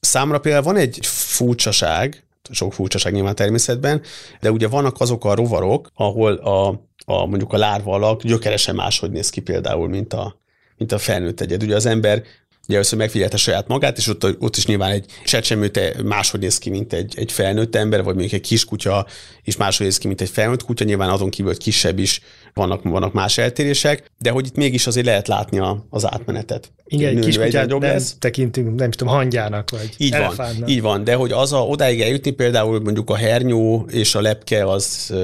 [0.00, 4.02] Számra például van egy furcsaság, sok furcsaság nyilván természetben,
[4.40, 6.68] de ugye vannak azok a rovarok, ahol a,
[7.04, 10.38] a mondjuk a lárva alak gyökeresen máshogy néz ki például, mint a,
[10.76, 11.62] mint a felnőtt egyed.
[11.62, 12.22] Ugye az ember
[12.66, 16.70] Ugye először megfigyelte saját magát, és ott, ott is nyilván egy csecsemőte máshogy néz ki,
[16.70, 19.06] mint egy, egy felnőtt ember, vagy mondjuk egy kiskutya
[19.44, 22.20] is máshogy néz ki, mint egy felnőtt kutya, nyilván azon kívül, hogy kisebb is
[22.54, 26.72] vannak, vannak más eltérések, de hogy itt mégis azért lehet látni a, az átmenetet.
[26.86, 28.16] Igen, egy kiskutyát nem lesz.
[28.18, 30.58] tekintünk, nem tudom, hangyának, vagy így elefántnak.
[30.58, 34.20] van, így van, de hogy az a, odáig eljutni például mondjuk a hernyó és a
[34.20, 35.14] lepke az,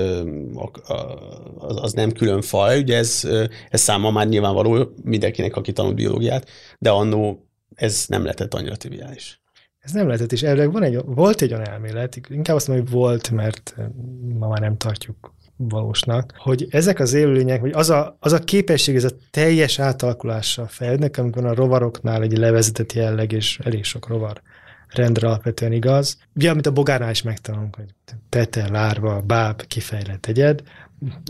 [1.58, 3.28] az, az nem külön faj, ugye ez,
[3.70, 6.48] ez száma már nyilvánvaló mindenkinek, aki tanul biológiát,
[6.78, 7.29] de annó
[7.80, 9.40] ez nem lehetett annyira triviális.
[9.78, 12.94] Ez nem lehetett, és elvileg van egy, volt egy olyan elmélet, inkább azt mondom, hogy
[12.94, 13.74] volt, mert
[14.38, 18.96] ma már nem tartjuk valósnak, hogy ezek az élőlények, vagy az a, az a képesség,
[18.96, 24.42] ez a teljes átalakulással fejlődnek, amikor a rovaroknál egy levezetett jelleg, és elég sok rovar
[24.88, 26.18] rendre alapvetően igaz.
[26.34, 27.94] Ugye, amit a bogárnál is megtanulunk, hogy
[28.28, 30.62] tete, lárva, báb, kifejlett egyed,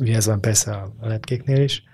[0.01, 1.85] ugye ez van persze a lepkéknél is,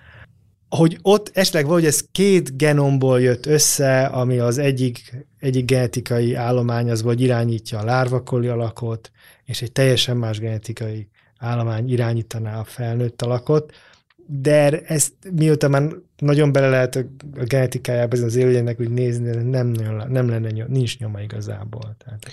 [0.77, 6.91] hogy ott esetleg valahogy ez két genomból jött össze, ami az egyik, egyik genetikai állomány
[6.91, 9.11] az vagy irányítja a lárvakoli alakot,
[9.45, 11.09] és egy teljesen más genetikai
[11.39, 13.73] állomány irányítaná a felnőtt alakot,
[14.27, 17.05] de ezt mióta már nagyon bele lehet a
[17.45, 19.67] genetikájába az élőjének úgy nézni, nem,
[20.09, 21.97] nem lenne, nincs nyoma igazából.
[22.05, 22.27] Tehát.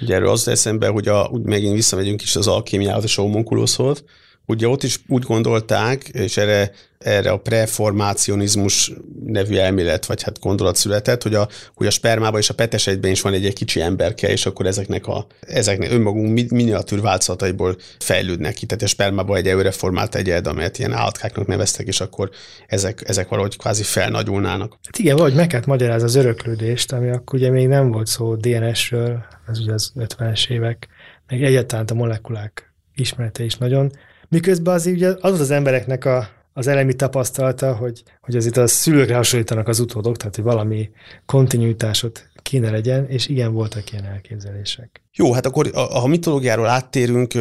[0.00, 4.04] Ugye erről az eszembe, hogy a, úgy megint visszamegyünk is az alkémiához és a homunkuloszhoz,
[4.46, 8.92] Ugye ott is úgy gondolták, és erre, erre a preformácionizmus
[9.24, 13.20] nevű elmélet, vagy hát gondolat született, hogy a, hogy a spermában és a petesegyben is
[13.20, 18.66] van egy, egy kicsi emberke, és akkor ezeknek, a, ezeknek önmagunk miniatűr változataiból fejlődnek ki.
[18.66, 22.30] Tehát a spermában egy előreformált egyed, amelyet ilyen állatkáknak neveztek, és akkor
[22.66, 24.78] ezek, ezek valahogy kvázi felnagyulnának.
[24.84, 28.34] Hát igen, valahogy meg kellett magyarázni az öröklődést, ami akkor ugye még nem volt szó
[28.34, 30.88] DNS-ről, az ugye az 50-es évek,
[31.26, 33.90] meg egyáltalán a molekulák ismerete is nagyon
[34.28, 39.16] Miközben az ugye az az embereknek a, az elemi tapasztalata, hogy, hogy azért a szülőkre
[39.16, 40.90] hasonlítanak az utódok, tehát hogy valami
[41.26, 45.02] kontinuitásot kéne legyen, és igen, voltak ilyen elképzelések.
[45.12, 47.32] Jó, hát akkor ha a mitológiáról áttérünk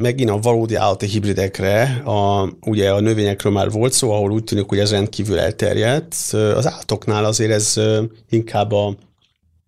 [0.00, 4.68] megint a valódi állati hibridekre, a, ugye a növényekről már volt szó, ahol úgy tűnik,
[4.68, 6.14] hogy ez rendkívül elterjedt.
[6.32, 7.80] Az állatoknál azért ez
[8.28, 8.96] inkább a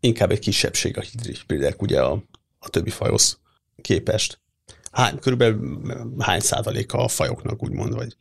[0.00, 2.22] inkább egy kisebbség a hibridek ugye a,
[2.58, 3.38] a többi fajhoz
[3.80, 4.38] képest.
[4.94, 5.80] Hány, körülbelül
[6.18, 8.16] hány százaléka a fajoknak úgymond, vagy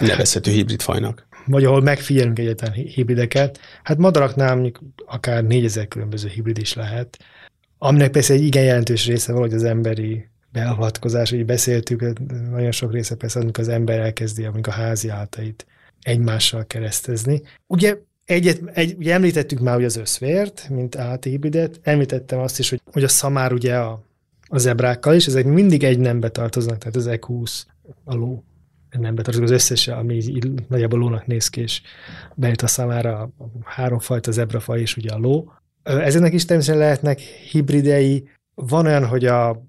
[0.00, 1.26] nevezhető hibrid fajnak?
[1.46, 7.18] Vagy ahol megfigyelünk egyetlen hibrideket, hát madaraknál mondjuk akár négyezer különböző hibrid is lehet,
[7.78, 12.18] aminek persze egy igen jelentős része valahogy az emberi beavatkozás, hogy beszéltük,
[12.50, 15.66] nagyon sok része persze, amikor az ember elkezdi, amikor a házi átait
[16.02, 17.42] egymással keresztezni.
[17.66, 22.80] Ugye Egyet, egy, ugye említettük már ugye az összvért, mint állathibridet, említettem azt is, hogy,
[22.92, 24.02] hogy a szamár ugye a,
[24.48, 27.62] a zebrákkal is, ezek mindig egy nembe tartoznak, tehát az E20,
[28.04, 28.44] a ló
[28.90, 31.82] nembe tartozik, az összes, ami így nagyjából lónak néz ki, és
[32.34, 33.30] bejut a számára a
[33.64, 35.52] háromfajta zebrafaj és ugye a ló.
[35.82, 38.28] Ezeknek is természetesen lehetnek hibridei.
[38.54, 39.62] Van olyan, hogy a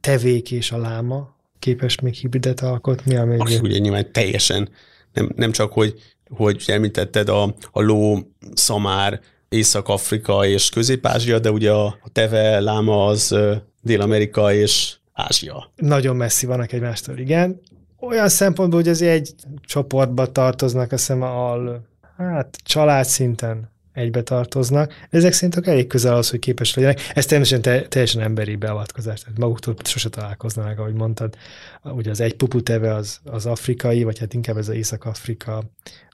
[0.00, 3.38] tevék és a láma képes még hibridet alkotni, ami...
[3.38, 4.68] Aki ugye nyilván teljesen,
[5.12, 5.94] nem, nem csak, hogy
[6.30, 8.18] hogy említetted a, a ló,
[8.54, 13.36] szamár, Észak-Afrika és Közép-Ázsia, de ugye a, a teve, láma az
[13.80, 15.70] Dél-Amerika és Ázsia.
[15.76, 17.60] Nagyon messzi vannak egymástól, igen.
[18.00, 24.92] Olyan szempontból, hogy az egy csoportba tartoznak, azt hiszem, al, hát család szinten egybe tartoznak.
[25.10, 27.00] Ezek szerint elég közel az, hogy képes legyenek.
[27.14, 31.34] Ez természetesen te, teljesen emberi beavatkozás, tehát maguktól sose találkoznak, ahogy mondtad.
[31.82, 35.62] Ugye az egy puputeve az, az afrikai, vagy hát inkább ez az Észak-Afrika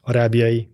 [0.02, 0.68] arábiai,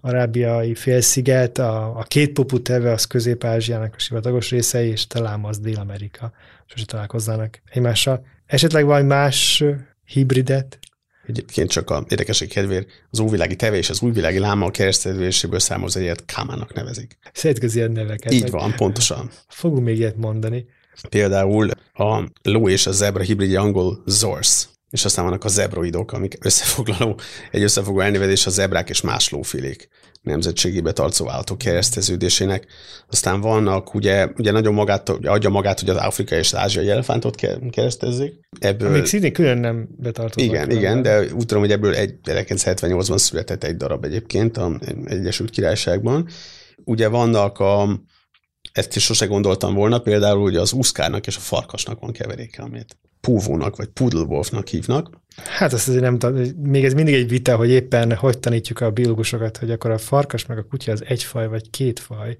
[0.00, 5.58] arábiai félsziget, a, a két pupu teve az Közép-Ázsiának a sivatagos részei, és talán az
[5.58, 6.32] Dél-Amerika.
[6.66, 8.26] Sose találkoznának egymással.
[8.46, 9.64] Esetleg valami más
[10.04, 10.78] hibridet?
[11.26, 16.00] Egyébként csak a érdekesség kedvéért az óvilági teve és az újvilági láma a kereszteléséből származó
[16.00, 17.18] egyet Kámának nevezik.
[17.32, 18.32] Szeretkezik ilyen neveket.
[18.32, 19.30] Így van, pontosan.
[19.48, 20.66] Fogunk még ilyet mondani.
[21.08, 26.36] Például a ló és a zebra hibridje angol Zorse és aztán vannak a zebroidok, amik
[26.40, 27.18] összefoglaló,
[27.50, 29.88] egy összefoglaló elnevezés a zebrák és más lófilék
[30.22, 32.66] nemzetségébe tartozó állatok kereszteződésének.
[33.08, 36.88] Aztán vannak, ugye, ugye nagyon magát, ugye adja magát, hogy az afrikai és az ázsiai
[36.88, 38.34] elefántot keresztezzék.
[38.58, 40.54] Ebből, Még szintén külön nem betartoznak.
[40.54, 45.50] Igen, igen, de úgy tudom, hogy ebből egy 1978-ban született egy darab egyébként a Egyesült
[45.50, 46.28] Királyságban.
[46.84, 48.00] Ugye vannak a,
[48.72, 52.96] ezt is sose gondoltam volna, például ugye az úszkárnak és a farkasnak van keveréke, amit
[53.28, 55.10] púvónak vagy pudlwolfnak hívnak.
[55.36, 59.56] Hát azt azért nem még ez mindig egy vita, hogy éppen hogy tanítjuk a biológusokat,
[59.56, 62.38] hogy akkor a farkas meg a kutya az egy faj vagy két faj.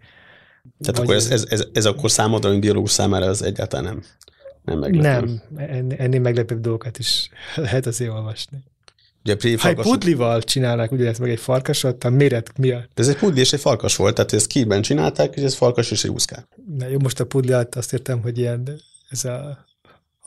[0.81, 4.03] Tehát akkor ez, ez, ez, ez akkor számodra, mint biológus számára az egyáltalán nem,
[4.65, 5.43] nem meglepő.
[5.57, 8.59] Nem, ennél meglepőbb dolgokat is lehet azért olvasni.
[9.25, 12.91] Ugye ha egy pudlival csinálnák ugyanezt meg egy farkasot, a méret miatt.
[12.95, 15.91] De ez egy pudli és egy farkas volt, tehát ezt kiben csinálták, és ez farkas
[15.91, 16.47] és egy úszkár.
[16.79, 19.67] Na jó, most a pudli alatt azt értem, hogy ilyen, ez a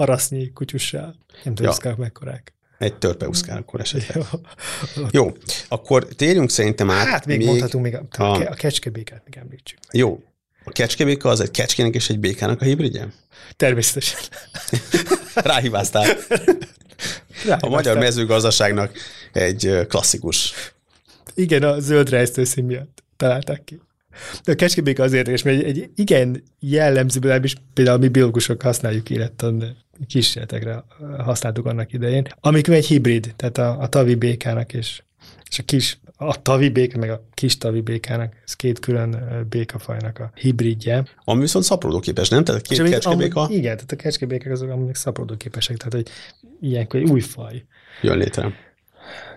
[0.01, 1.15] arasznyi kutyussal.
[1.43, 1.95] Nem tudom, ja.
[1.97, 2.53] mekkorák.
[2.77, 4.25] Egy törpeuszkál akkor esetleg.
[4.95, 5.07] Jó.
[5.11, 5.31] Jó,
[5.67, 7.07] akkor térjünk szerintem át.
[7.07, 9.77] Hát még, még mondhatunk még a, a, a kecskebékát, még említsük.
[9.91, 10.23] Jó.
[10.63, 13.07] A kecskebéka az egy kecskének és egy békának a hibridje?
[13.57, 14.19] Természetesen.
[15.33, 16.05] Ráhibáztál.
[16.05, 17.59] Ráhibáztál.
[17.59, 18.97] A magyar mezőgazdaságnak
[19.31, 20.53] egy klasszikus.
[21.33, 23.81] Igen, a zöld rejsztőszín miatt találták ki.
[24.43, 29.09] De a kecskebéka azért és mert egy, egy igen jellemző, is például mi biológusok használjuk
[29.09, 30.83] élettan kísérletekre
[31.17, 35.01] használtuk annak idején, amikor egy hibrid, tehát a, a tavi békának és,
[35.49, 39.17] és a kis a tavi béka, meg a kis tavi békának, ez két külön
[39.49, 41.03] békafajnak a hibridje.
[41.23, 42.43] Ami viszont szaporodóképes, nem?
[42.43, 43.41] Tehát két kecskebéka?
[43.41, 46.07] Amúgy, igen, tehát a kecskebékek azok amúgy szaporodóképesek, tehát hogy
[46.69, 47.63] ilyenkor egy új faj.
[48.01, 48.53] Jön létre.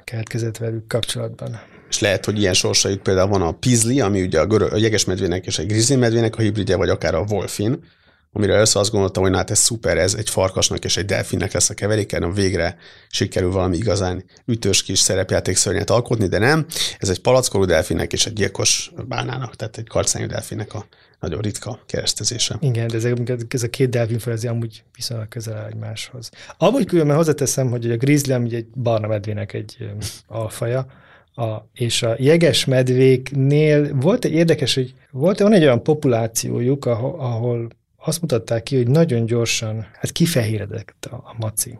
[0.05, 1.61] Keletkezett velük kapcsolatban
[1.95, 5.47] és lehet, hogy ilyen sorsaik például van a Pizli, ami ugye a, görö- a jegesmedvének
[5.47, 7.85] és a grizzly medvének a hibridje, vagy akár a Wolfin,
[8.33, 11.71] amire először azt gondoltam, hogy hát ez szuper, ez egy farkasnak és egy delfinnek lesz
[11.71, 12.77] a keveréken, a végre
[13.09, 16.67] sikerül valami igazán ütős kis szerepjáték szörnyet alkotni, de nem.
[16.99, 20.87] Ez egy palackoló delfinnek és egy gyilkos bánának, tehát egy karcányú delfinnek a
[21.21, 22.57] nagyon ritka keresztezése.
[22.61, 23.05] Igen, de ez,
[23.49, 26.31] ez a két delfin ez amúgy viszonylag közel egymáshoz.
[26.57, 29.91] Amúgy különben hozzáteszem, hogy a grizzly, ami egy barna medvének egy
[30.27, 30.87] alfaja,
[31.35, 37.21] a, és a jeges medvéknél volt egy érdekes, hogy volt, van egy olyan populációjuk, ahol,
[37.21, 41.79] ahol azt mutatták ki, hogy nagyon gyorsan, hát kifehéredett a, a maci.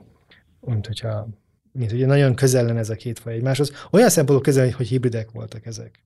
[0.61, 1.29] Mint hogyha
[1.73, 3.73] mint ugye nagyon közel lenne ez a két faj egymáshoz.
[3.91, 6.03] Olyan szempontból közel, hogy hibridek voltak ezek.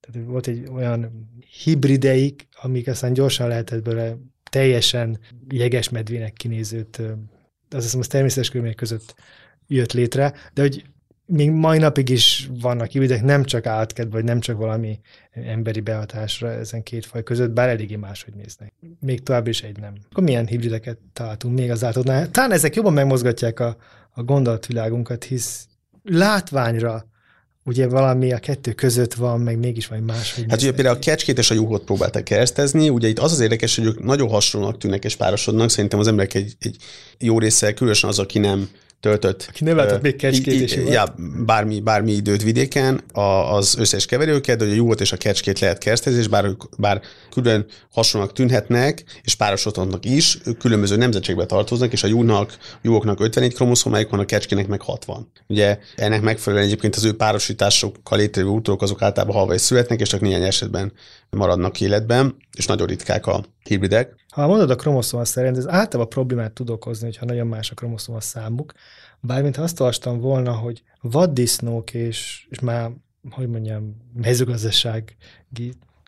[0.00, 1.28] Tehát volt egy olyan
[1.62, 4.16] hibrideik, amik aztán gyorsan lehetett bele
[4.50, 7.00] teljesen jeges medvének kinézőt,
[7.70, 9.14] az hiszem, az természetes körülmények között
[9.66, 10.84] jött létre, de hogy
[11.30, 16.50] még mai napig is vannak hibridek, nem csak átkedve, vagy nem csak valami emberi behatásra
[16.50, 18.72] ezen két faj között, bár eléggé máshogy néznek.
[19.00, 19.92] Még tovább is egy nem.
[20.10, 22.30] Akkor milyen hibrideket találtunk még az átadnál?
[22.30, 23.76] Talán ezek jobban megmozgatják a,
[24.10, 25.66] a gondolatvilágunkat, hisz
[26.02, 27.04] látványra
[27.64, 30.40] ugye valami a kettő között van, meg mégis valami más.
[30.48, 33.76] Hát ugye például a kecskét és a juhot próbálták keresztezni, ugye itt az az érdekes,
[33.76, 36.76] hogy ők nagyon hasonlóak tűnnek és párosodnak, szerintem az emberek egy, egy
[37.18, 38.68] jó része, különösen az, aki nem
[39.00, 39.46] töltött.
[39.48, 41.14] Aki nem látott még kecskét és Ja,
[41.46, 45.58] bármi, bármi időt vidéken, a, az összes keverőket, de hogy a juhot és a kecskét
[45.58, 46.46] lehet keresztezni, és bár,
[46.78, 53.54] bár külön hasonlóak tűnhetnek, és párosodhatnak is, különböző nemzetségbe tartoznak, és a juhnak, juhoknak 54
[53.54, 55.32] kromoszomájuk van, a kecskének meg 60.
[55.46, 60.08] Ugye ennek megfelelően egyébként az ő párosításokkal létrejövő útolók azok általában halva is születnek, és
[60.08, 60.92] csak néhány esetben
[61.30, 64.19] maradnak életben, és nagyon ritkák a hibridek.
[64.30, 68.20] Ha mondod a kromoszoma szerint, ez általában problémát tud okozni, hogyha nagyon más a kromoszoma
[68.20, 68.72] számuk.
[69.20, 72.90] Bármint azt olvastam volna, hogy vaddisznók és, és már,
[73.30, 75.14] hogy mondjam, mezőgazdasági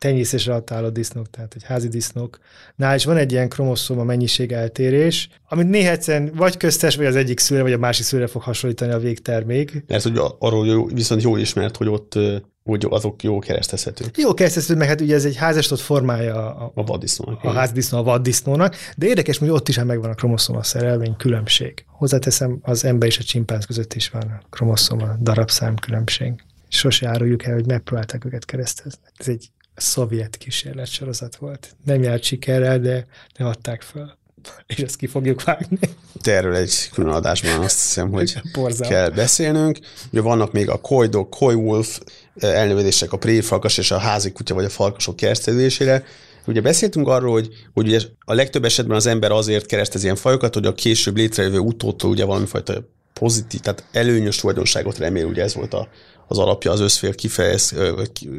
[0.03, 5.29] tenyészésre alatt álló disznók, tehát egy házi disznóknál is van egy ilyen kromoszoma mennyiség eltérés,
[5.49, 5.97] amit néha
[6.35, 9.85] vagy köztes, vagy az egyik szülre, vagy a másik szülre fog hasonlítani a végtermék.
[9.87, 12.19] Mert hogy arról viszont jó ismert, hogy ott
[12.65, 14.19] úgy azok jó keresztezhetők.
[14.19, 17.45] Jó keresztezhető, meg hát ugye ez egy házastott formája a, a vaddisznónak.
[17.45, 21.85] A házdisznó a vaddisznónak, de érdekes, hogy ott is megvan a kromoszoma szerelvény különbség.
[21.87, 26.33] Hozzáteszem, az ember és a csimpánz között is van a kromoszoma darabszám különbség.
[26.69, 29.01] Sose áruljuk el, hogy megpróbálták őket keresztezni.
[29.17, 31.77] Ez egy szovjet kísérletsorozat volt.
[31.85, 34.19] Nem járt sikerrel, de nem adták fel.
[34.67, 35.79] És ezt ki fogjuk vágni.
[36.23, 38.89] De erről egy külön adásban azt hiszem, hogy Borzal.
[38.89, 39.79] kell beszélnünk.
[40.11, 42.01] Ugye vannak még a kojdok, kojwolf
[42.39, 46.05] elnevezések a préfalkas és a házi kutya vagy a falkasok keresztezésére.
[46.47, 50.55] Ugye beszéltünk arról, hogy, hogy ugye a legtöbb esetben az ember azért keresztez ilyen fajokat,
[50.55, 55.75] hogy a később létrejövő utótól ugye valamifajta pozitív, tehát előnyös tulajdonságot remél, ugye ez volt
[55.75, 55.89] a,
[56.29, 57.75] az alapja az összfél kifejez,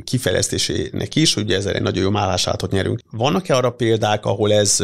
[0.04, 3.00] kifejlesztésének is, hogy ezzel egy nagyon jó mállásátot nyerünk.
[3.12, 4.78] Vannak-e arra példák, ahol ez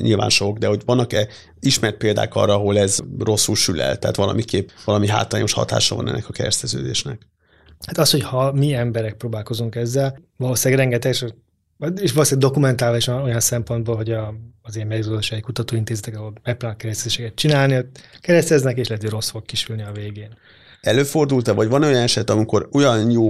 [0.00, 1.28] nyilván sok, de hogy vannak-e
[1.60, 6.28] ismert példák arra, ahol ez rosszul sül el, tehát valamiképp valami hátrányos hatása van ennek
[6.28, 7.28] a kereszteződésnek?
[7.86, 13.40] Hát az, hogy ha mi emberek próbálkozunk ezzel, valószínűleg rengeteg, és valószínűleg dokumentálva is olyan
[13.40, 17.84] szempontból, hogy a, az ilyen mezőgazdasági kutatóintézetek, ahol megpróbálnak keresztezéseket csinálni,
[18.20, 20.36] kereszteznek, és lehet, hogy rossz fog kisülni a végén.
[20.80, 23.28] Előfordult-e, vagy van olyan eset, amikor olyan jó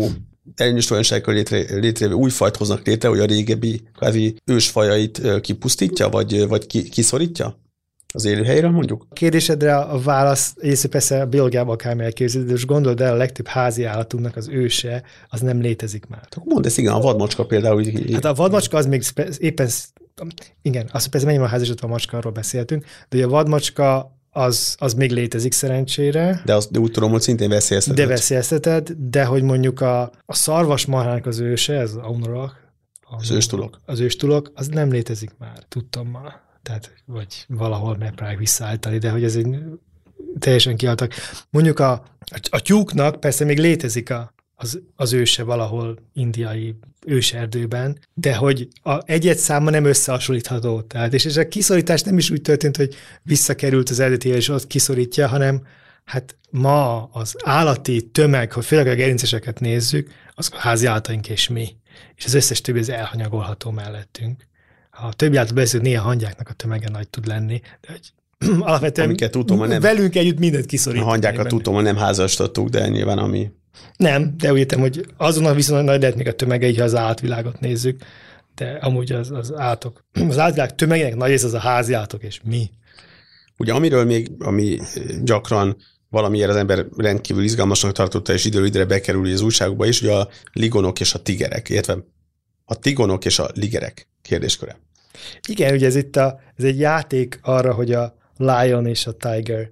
[0.55, 6.49] előnyös tulajdonságokkal létre, létrejövő új fajt hoznak létre, hogy a régebbi kvázi ősfajait kipusztítja, vagy,
[6.49, 7.60] vagy ki, kiszorítja?
[8.13, 9.07] Az élőhelyre mondjuk?
[9.11, 13.17] A kérdésedre a válasz, és persze a biológiában akár elképzeled, de most gondold el, a
[13.17, 16.21] legtöbb házi állatunknak az őse, az nem létezik már.
[16.21, 17.85] Hát mondd ezt, igen, a vadmacska például.
[18.13, 19.03] Hát a vadmacska az még
[19.39, 19.69] éppen,
[20.63, 24.95] igen, azt persze mennyi a házasodva a macska, arról beszéltünk, de a vadmacska az, az
[24.95, 26.43] még létezik szerencsére.
[26.45, 28.05] De, az, de úgy tudom, hogy szintén veszélyeztetett.
[28.05, 33.81] De veszélyeztetett, de hogy mondjuk a, a szarvasmarhának az őse, ez Aunorak, az őstulok.
[33.87, 36.49] Az őstulok, az nem létezik már, tudtam már.
[36.63, 39.59] Tehát, vagy valahol megpróbálják visszaállítani, de hogy ez egy
[40.39, 41.13] teljesen kihaltak.
[41.51, 47.99] Mondjuk a, a, a tyúknak persze még létezik a, az, az őse valahol indiai őserdőben,
[48.15, 50.81] de hogy a egyet száma nem összehasonlítható.
[50.81, 54.67] Tehát, és, és a kiszorítás nem is úgy történt, hogy visszakerült az eredeti és ott
[54.67, 55.67] kiszorítja, hanem
[56.05, 61.49] hát ma az állati tömeg, hogy főleg a gerinceseket nézzük, az a házi állataink és
[61.49, 61.77] mi.
[62.15, 64.49] És az összes többi az elhanyagolható mellettünk.
[65.03, 68.13] A többi állat beszél, néha hangyáknak a tömege nagy tud lenni, de hogy
[68.69, 71.09] alapvetően Amiket tudom, nem, velünk együtt mindent kiszorítani.
[71.09, 73.51] A hangyákat tudom, hogy nem házasítottuk, de nyilván ami
[73.97, 77.61] nem, de úgy értem, hogy azonnal viszont nagy lehet még a tömege, ha az állatvilágot
[77.61, 78.03] nézzük,
[78.55, 82.41] de amúgy az, az állatok, az állatvilág tömegének nagy rész az a házi állatok, és
[82.45, 82.71] mi.
[83.59, 84.79] Ugye amiről még, ami
[85.23, 85.77] gyakran
[86.09, 90.29] valamiért az ember rendkívül izgalmasnak tartotta, és időről időre bekerül az újságokba is, hogy a
[90.53, 91.99] ligonok és a tigerek, illetve
[92.65, 94.79] a tigonok és a ligerek kérdésköre.
[95.49, 99.71] Igen, ugye ez itt a, ez egy játék arra, hogy a lion és a tiger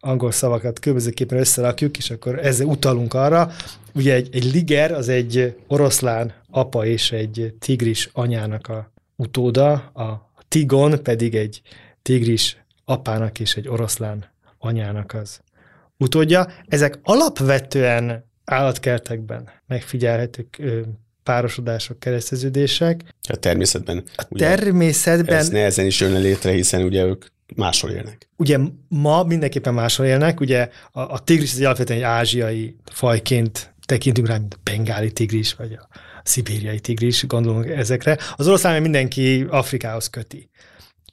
[0.00, 3.50] angol szavakat különbözőképpen összerakjuk, és akkor ezzel utalunk arra.
[3.94, 10.30] Ugye egy, egy liger az egy oroszlán apa és egy tigris anyának a utóda, a
[10.48, 11.62] tigon pedig egy
[12.02, 14.24] tigris apának és egy oroszlán
[14.58, 15.40] anyának az
[15.96, 16.46] utódja.
[16.68, 20.62] Ezek alapvetően állatkertekben megfigyelhetők
[21.30, 23.04] párosodások, kereszteződések.
[23.28, 24.02] A természetben.
[24.16, 25.36] A természetben.
[25.36, 28.28] Ez nehezen is jönne létre, hiszen ugye ők máshol élnek.
[28.36, 34.26] Ugye ma mindenképpen máshol élnek, ugye a, a tigris az alapvetően egy ázsiai fajként tekintünk
[34.26, 35.88] rá, mint a bengáli tigris, vagy a
[36.22, 38.18] szibériai tigris, gondolunk ezekre.
[38.36, 40.50] Az oroszlán mindenki Afrikához köti.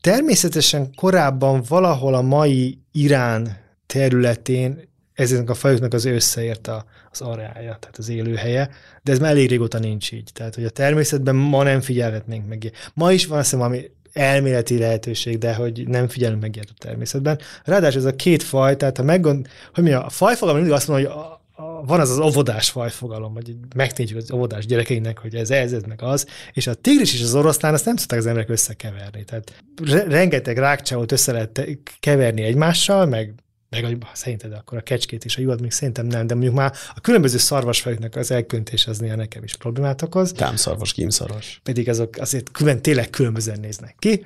[0.01, 7.77] Természetesen korábban valahol a mai Irán területén ezeknek a fajoknak az összeért a, az areája,
[7.79, 8.69] tehát az élőhelye,
[9.03, 10.29] de ez már elég régóta nincs így.
[10.33, 12.71] Tehát, hogy a természetben ma nem figyelhetnénk meg.
[12.93, 17.39] Ma is van azt ami elméleti lehetőség, de hogy nem figyelünk meg ilyet a természetben.
[17.63, 21.11] Ráadásul ez a két faj, tehát ha meggond, hogy mi a fajfogalom mindig azt mondja,
[21.11, 21.23] hogy
[21.55, 25.83] a, van az az óvodás fajfogalom, hogy megtétjük az óvodás gyerekeinek, hogy ez, ez, ez,
[25.83, 29.23] meg az, és a tigris és az oroszlán azt nem tudták az emberek összekeverni.
[29.23, 29.63] Tehát
[30.07, 31.67] rengeteg rákcsáót össze lehet
[31.99, 33.33] keverni egymással, meg
[33.69, 37.01] meg szerinted akkor a kecskét és a juhat még szerintem nem, de mondjuk már a
[37.01, 40.31] különböző szarvasfajoknak az elköntés az néha nekem is problémát okoz.
[40.31, 41.59] Támszarvas, kímszarvas.
[41.63, 44.25] Pedig azok azért külön, tényleg különbözően néznek ki.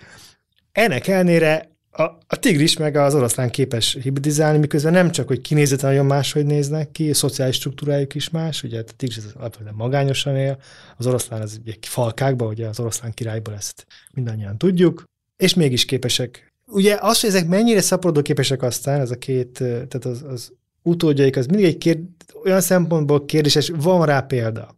[0.72, 5.88] Ennek ellenére a, a tigris meg az oroszlán képes hibridizálni, miközben nem csak, hogy kinézete
[5.88, 10.36] nagyon máshogy néznek ki, a szociális struktúrájuk is más, ugye a tigris az alapvetően magányosan
[10.36, 10.60] él,
[10.98, 15.04] az oroszlán az egy falkákban, ugye az oroszlán királyból ezt mindannyian tudjuk,
[15.38, 20.24] és mégis képesek ugye az, hogy ezek mennyire szaporodóképesek aztán, ez a két, tehát az,
[20.28, 20.51] az
[20.82, 21.99] utódjaik, az mindig egy kérd,
[22.43, 24.78] olyan szempontból kérdéses, van rá példa.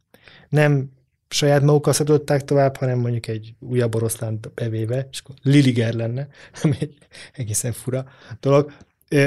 [0.50, 0.90] Nem
[1.30, 6.28] saját magukkal szadották tovább, hanem mondjuk egy újabb oroszlán bevéve, és akkor Liliger lenne,
[6.64, 6.98] ami egy
[7.34, 8.06] egészen fura
[8.40, 8.72] dolog.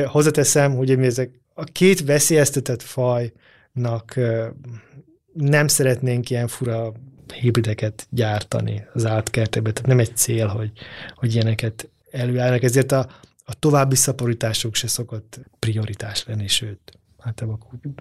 [0.04, 4.14] Hozzáteszem, hogy ezek a két veszélyeztetett fajnak
[5.32, 6.92] nem szeretnénk ilyen fura
[7.34, 10.70] hibrideket gyártani az átkertekbe, tehát nem egy cél, hogy,
[11.14, 13.08] hogy ilyeneket előállnak, ezért a,
[13.44, 17.44] a további szaporítások se szokott prioritás lenni, sőt, hát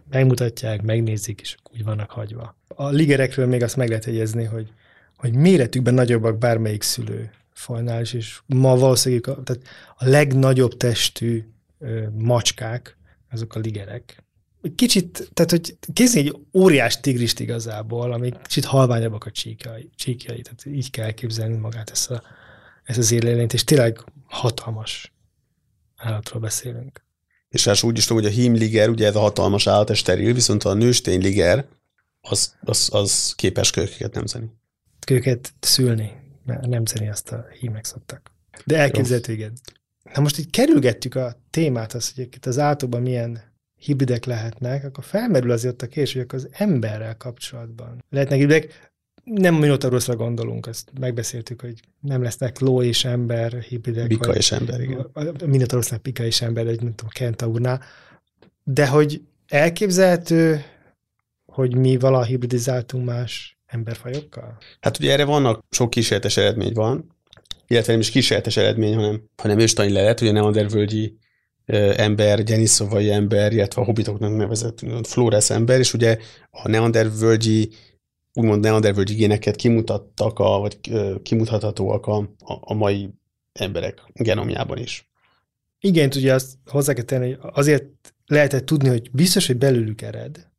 [0.10, 2.56] megmutatják, megnézik, és úgy vannak hagyva.
[2.68, 4.74] A ligerekről még azt meg lehet jegyezni, hogy,
[5.18, 9.62] hogy méretükben nagyobbak bármelyik szülő fajnál is, és ma valószínűleg tehát
[9.98, 11.44] a legnagyobb testű
[11.80, 12.98] ö, macskák,
[13.32, 14.24] azok a ligerek.
[14.76, 20.66] Kicsit, tehát hogy kézzel egy óriás tigrist igazából, ami kicsit halványabbak a csíkjai, csíkjai, tehát
[20.66, 22.24] így kell elképzelni magát ezt a
[22.86, 25.14] ez az élőlényt, és tényleg hatalmas
[25.96, 27.04] állatról beszélünk.
[27.50, 30.34] És hát úgy is tudom, hogy a hímliger, ugye ez a hatalmas állat, ez steril,
[30.34, 31.66] viszont a nőstényliger,
[32.22, 34.50] az, az, az képes kölköket nemzeni.
[35.06, 36.12] Kőket szülni,
[36.46, 38.32] mert nemzeni azt a hímek szoktak.
[38.66, 39.54] De elképzelhető, igen.
[40.14, 45.04] Na most így kerülgettük a témát, az, hogy itt az általában milyen hibridek lehetnek, akkor
[45.04, 48.94] felmerül azért a kérdés, hogy az emberrel kapcsolatban lehetnek hibridek
[49.26, 54.08] nem Minotaurusra gondolunk, ezt megbeszéltük, hogy nem lesznek ló és ember hibridek.
[54.08, 55.12] Pika és ember, igen.
[55.46, 57.82] Minotaurusnak pika és ember, egy, mint a Kentaurnál.
[58.64, 60.64] De hogy elképzelhető,
[61.46, 64.58] hogy mi vala hibridizáltunk más emberfajokkal?
[64.80, 67.16] Hát ugye erre vannak, sok kísérletes eredmény van,
[67.68, 71.18] illetve nem is kísérletes eredmény, hanem, hanem őstani lelet, ugye neandervölgyi
[71.96, 76.18] ember, geniszovai ember, illetve a hobbitoknak nevezett Flores ember, és ugye
[76.52, 77.70] a neandervölgyi
[78.36, 80.80] úgymond neandervölgyi géneket kimutattak, a, vagy
[81.22, 83.10] kimutathatóak a, a, mai
[83.54, 85.10] emberek genomjában is.
[85.80, 87.86] Igen, ugye azt hozzá kell tenni, hogy azért
[88.26, 90.50] lehetett tudni, hogy biztos, hogy belőlük ered,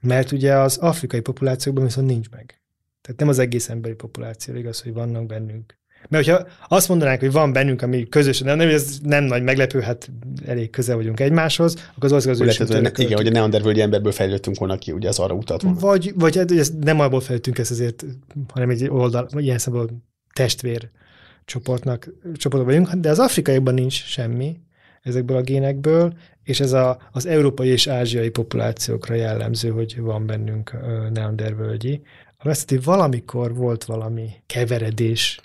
[0.00, 2.62] mert ugye az afrikai populációkban viszont nincs meg.
[3.00, 5.77] Tehát nem az egész emberi populáció, igaz, hogy vannak bennünk
[6.08, 9.80] mert hogyha azt mondanánk, hogy van bennünk, ami közös, nem, nem, ez nem nagy meglepő,
[9.80, 10.10] hát
[10.46, 13.80] elég közel vagyunk egymáshoz, akkor az az, az Lehet, hogy ne, Igen, hogy a neandervölgyi
[13.80, 15.78] emberből fejlődtünk volna ki, ugye az arra utat volna.
[15.78, 18.04] Vagy, vagy hát, ez nem abból fejlődtünk ezt azért,
[18.52, 20.90] hanem egy oldal, ilyen szemben testvér
[21.44, 24.56] csoportnak, csoportban vagyunk, de az afrikaiakban nincs semmi
[25.02, 30.76] ezekből a génekből, és ez a, az európai és ázsiai populációkra jellemző, hogy van bennünk
[31.12, 32.02] neandervölgyi.
[32.36, 35.40] A veszeti valamikor volt valami keveredés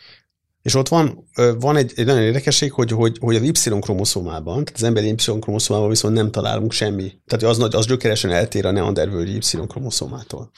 [0.63, 1.27] és ott van,
[1.59, 6.13] van egy, egy nagyon érdekesség, hogy, hogy, hogy az Y-kromoszómában, tehát az emberi Y-kromoszómában viszont
[6.13, 7.11] nem találunk semmi.
[7.27, 10.51] Tehát az, nagy, az gyökeresen eltér a neandervölgyi Y-kromoszómától.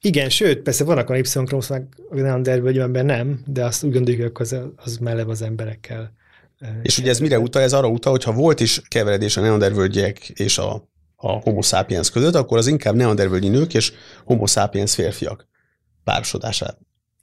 [0.00, 4.56] Igen, sőt, persze vannak olyan Y-kromoszómák a neandervölgyben nem, de azt úgy gondoljuk, hogy az,
[4.76, 6.12] az melev az emberekkel.
[6.82, 7.62] És ugye ez mire utal?
[7.62, 12.10] Ez arra utal, hogy ha volt is keveredés a neandervölgyek és a, a homo sapiens
[12.10, 13.92] között, akkor az inkább neandervölgyi nők és
[14.24, 15.46] homo sapiens férfiak
[16.04, 16.78] párosodását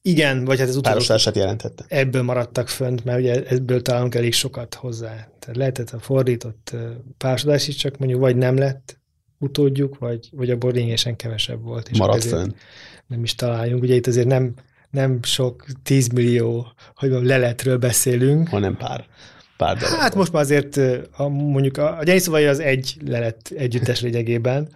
[0.07, 1.85] igen, vagy hát az utolsó jelentette.
[1.87, 5.09] Ebből maradtak fönt, mert ugye ebből találunk elég sokat hozzá.
[5.39, 6.75] Tehát lehetett a fordított
[7.17, 8.99] párosodás is, csak mondjuk vagy nem lett
[9.37, 11.89] utódjuk, vagy, vagy a lényegesen kevesebb volt.
[11.89, 12.51] És Maradt fönn.
[13.07, 13.83] Nem is találjunk.
[13.83, 14.53] Ugye itt azért nem,
[14.89, 18.49] nem sok tízmillió, hogy leletről beszélünk.
[18.49, 19.05] Hanem pár.
[19.57, 20.15] pár hát volt.
[20.15, 20.77] most már azért
[21.11, 24.69] a, mondjuk a, a gyeniszovai az egy lelet együttes lényegében,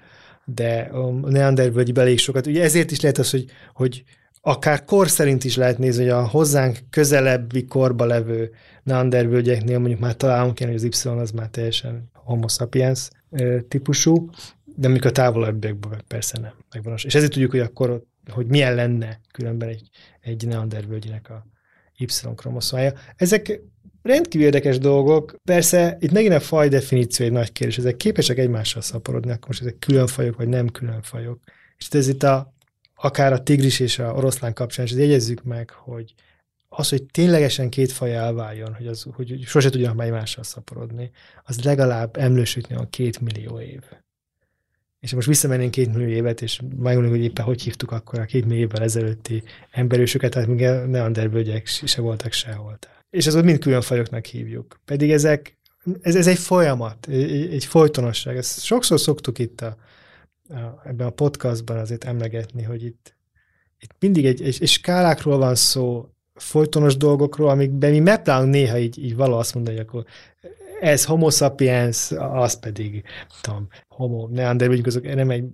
[0.45, 2.47] de a Neandervölgyi elég sokat.
[2.47, 4.03] Ugye ezért is lehet az, hogy, hogy
[4.41, 8.51] akár kor szerint is lehet nézni, hogy a hozzánk közelebbi korba levő
[8.83, 13.09] neandervölgyeknél mondjuk már találunk ilyen, hogy az Y az már teljesen homo sapiens
[13.67, 14.29] típusú,
[14.65, 16.53] de mondjuk a távolabbiakban persze nem.
[16.73, 16.93] Megvan.
[17.03, 19.89] És ezért tudjuk, hogy akkor hogy milyen lenne különben egy,
[20.21, 21.45] egy neandervölgyinek a
[21.97, 22.93] Y-kromoszómája.
[23.15, 23.61] Ezek
[24.01, 25.35] rendkívül érdekes dolgok.
[25.43, 27.77] Persze itt megint a faj definíció egy nagy kérdés.
[27.77, 31.39] Ezek képesek egymással szaporodni, akkor most ezek külön fajok, vagy nem külön fajok.
[31.77, 32.53] És ez itt a
[33.01, 36.13] akár a tigris és a oroszlán kapcsán is jegyezzük meg, hogy
[36.69, 41.11] az, hogy ténylegesen két faj elváljon, hogy, az, hogy sose tudjanak egymással szaporodni,
[41.43, 43.81] az legalább emlősöknél a két millió év.
[44.99, 48.45] és most visszamennénk két millió évet, és megmondjuk, hogy éppen hogy hívtuk akkor a két
[48.45, 52.77] millió évvel ezelőtti emberősöket, tehát még neanderbölgyek se voltak sehol.
[53.09, 54.79] És azokat mind külön fajoknak hívjuk.
[54.85, 55.57] Pedig ezek,
[56.01, 58.37] ez, ez egy folyamat, egy, egy folytonosság.
[58.37, 59.77] Ezt sokszor szoktuk itt a,
[60.83, 63.17] ebben a podcastban azért emlegetni, hogy itt,
[63.79, 69.03] itt mindig egy, egy, egy skálákról van szó, folytonos dolgokról, amikben mi megpróbálunk néha így,
[69.03, 70.05] így való azt mondani, hogy akkor
[70.81, 73.03] ez homo sapiens, az pedig,
[73.41, 75.45] tudom, homo neanderthal, azok nem egy,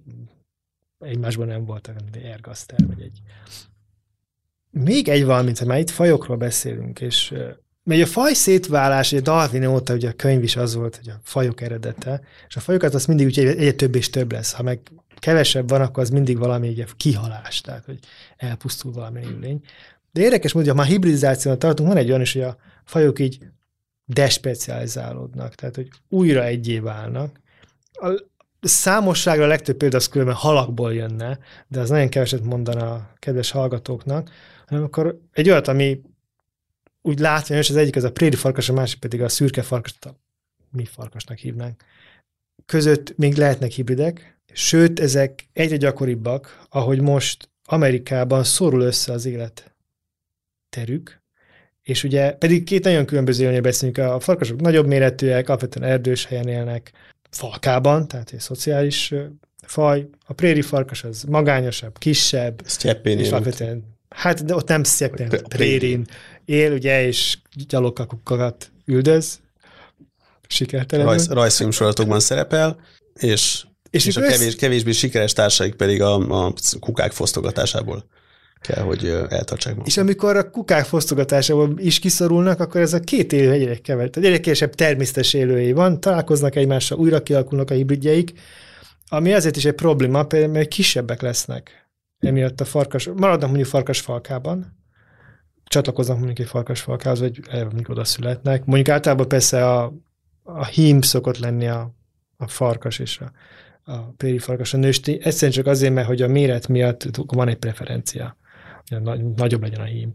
[1.00, 3.22] egymásban nem voltak, mint egy ergaszter, vagy egy...
[4.72, 7.34] Még egy van, mint már itt fajokról beszélünk, és
[7.86, 11.20] mert a faj szétválás, ugye Darwin óta ugye a könyv is az volt, hogy a
[11.24, 14.54] fajok eredete, és a fajokat az mindig úgy egyre több és több lesz.
[14.54, 14.80] Ha meg
[15.20, 18.00] kevesebb van, akkor az mindig valami egy kihalás, tehát hogy
[18.38, 19.62] elpusztul valami élőlény.
[20.12, 23.40] De érdekes módon, ha már hibridizációnak tartunk, van egy olyan is, hogy a fajok így
[24.06, 27.40] despecializálódnak, tehát hogy újra egyé válnak.
[27.94, 28.24] A
[28.62, 33.52] számosságra a legtöbb példa az különben halakból jönne, de az nagyon keveset mondana a kedves
[33.52, 34.30] hallgatóknak,
[34.68, 36.02] hanem akkor egy olyat, ami
[37.06, 40.10] úgy látványos, az egyik az a préri farkas, a másik pedig a szürke farkas, a
[40.72, 41.84] mi farkasnak hívnánk.
[42.66, 49.76] Között még lehetnek hibridek, sőt, ezek egyre gyakoribbak, ahogy most Amerikában szorul össze az élet
[50.70, 51.22] terük,
[51.82, 56.48] és ugye pedig két nagyon különböző élőnél beszélünk, a farkasok nagyobb méretűek, alapvetően erdős helyen
[56.48, 56.92] élnek,
[57.30, 59.14] falkában, tehát egy szociális
[59.62, 62.62] faj, a préri farkas az magányosabb, kisebb,
[63.20, 66.06] és alapvetően Hát, de ott nem szépen prérin
[66.46, 67.38] él, ugye, és
[67.68, 69.40] gyalogkakukat üldöz,
[70.48, 71.12] sikertelenül.
[71.12, 72.80] Rajz, rajzfilm sorozatokban szerepel,
[73.14, 78.06] és, és, és a kevés, kevésbé sikeres társaik pedig a, a kukák fosztogatásából
[78.62, 79.88] kell, hogy eltartsák magukat.
[79.88, 84.18] És amikor a kukák fosztogatásából is kiszorulnak, akkor ez a két élő egyre kevert.
[84.18, 88.34] Egyre kevesebb természetes élői van, találkoznak egymással, újra kialakulnak a hibridjeik,
[89.08, 91.85] ami azért is egy probléma, például, mert kisebbek lesznek.
[92.20, 94.84] Emiatt a farkas, maradnak mondjuk farkas falkában,
[95.64, 98.66] csatlakoznak mondjuk egy farkas falkához, vagy mondjuk oda születnek.
[98.66, 99.94] Mondjuk általában persze a,
[100.44, 101.92] a hím szokott lenni a,
[102.38, 103.32] a farkas és a,
[103.92, 107.58] a préri farkas a nőstény, egyszerűen csak azért, mert hogy a méret miatt van egy
[107.58, 108.38] preferencia
[109.36, 110.12] nagyobb legyen a hím.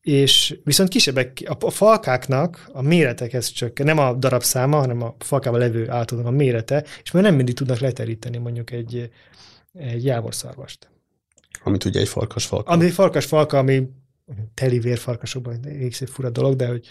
[0.00, 5.90] És viszont kisebbek, a, falkáknak a méretekhez csak nem a darabszáma, hanem a falkában levő
[5.90, 9.10] általában a mérete, és már nem mindig tudnak leteríteni mondjuk egy,
[9.72, 10.88] egy jávorszarvast.
[11.64, 12.72] Amit ugye egy farkas falka.
[12.72, 13.88] Ami egy farkas falka, ami
[14.54, 16.86] teli vérfarkasokban egy szép fura dolog, de hogy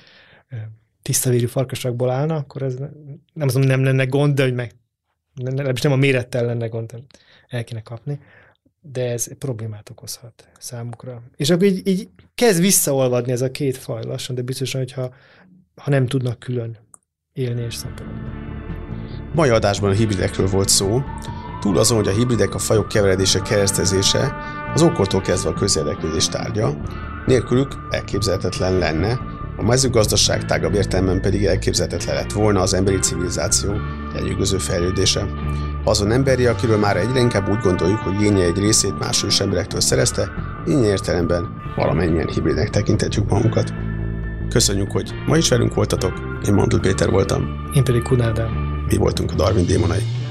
[1.01, 2.75] tiszta vérű farkasokból állna, akkor ez
[3.33, 4.71] nem az, nem lenne gond, de hogy meg
[5.33, 7.03] nem, nem a mérettel lenne gond,
[7.47, 8.19] el kéne kapni
[8.83, 11.23] de ez problémát okozhat számukra.
[11.35, 15.13] És akkor így, így kezd visszaolvadni ez a két faj lassan, de biztosan, hogyha
[15.75, 16.77] ha nem tudnak külön
[17.33, 18.21] élni és szaporodni.
[19.33, 21.01] Mai adásban a hibridekről volt szó.
[21.63, 24.35] Túl azon, hogy a hibridek a fajok keveredése, keresztezése,
[24.73, 26.75] az ókortól kezdve a közérdeklődés tárgya,
[27.25, 29.19] nélkülük elképzelhetetlen lenne,
[29.57, 33.71] a mezőgazdaság tágabb értelemben pedig elképzelhetetlen lett volna az emberi civilizáció
[34.13, 35.27] lenyűgöző fejlődése.
[35.83, 39.81] Azon emberi, akiről már egyre inkább úgy gondoljuk, hogy génje egy részét más ős emberektől
[39.81, 40.29] szerezte,
[40.67, 43.73] így értelemben valamennyien hibridnek tekintetjük magunkat.
[44.49, 46.13] Köszönjük, hogy ma is velünk voltatok.
[46.47, 47.69] Én Mandl Péter voltam.
[47.73, 48.51] Én pedig Kunádám.
[48.89, 50.22] Mi voltunk a Darwin démonai.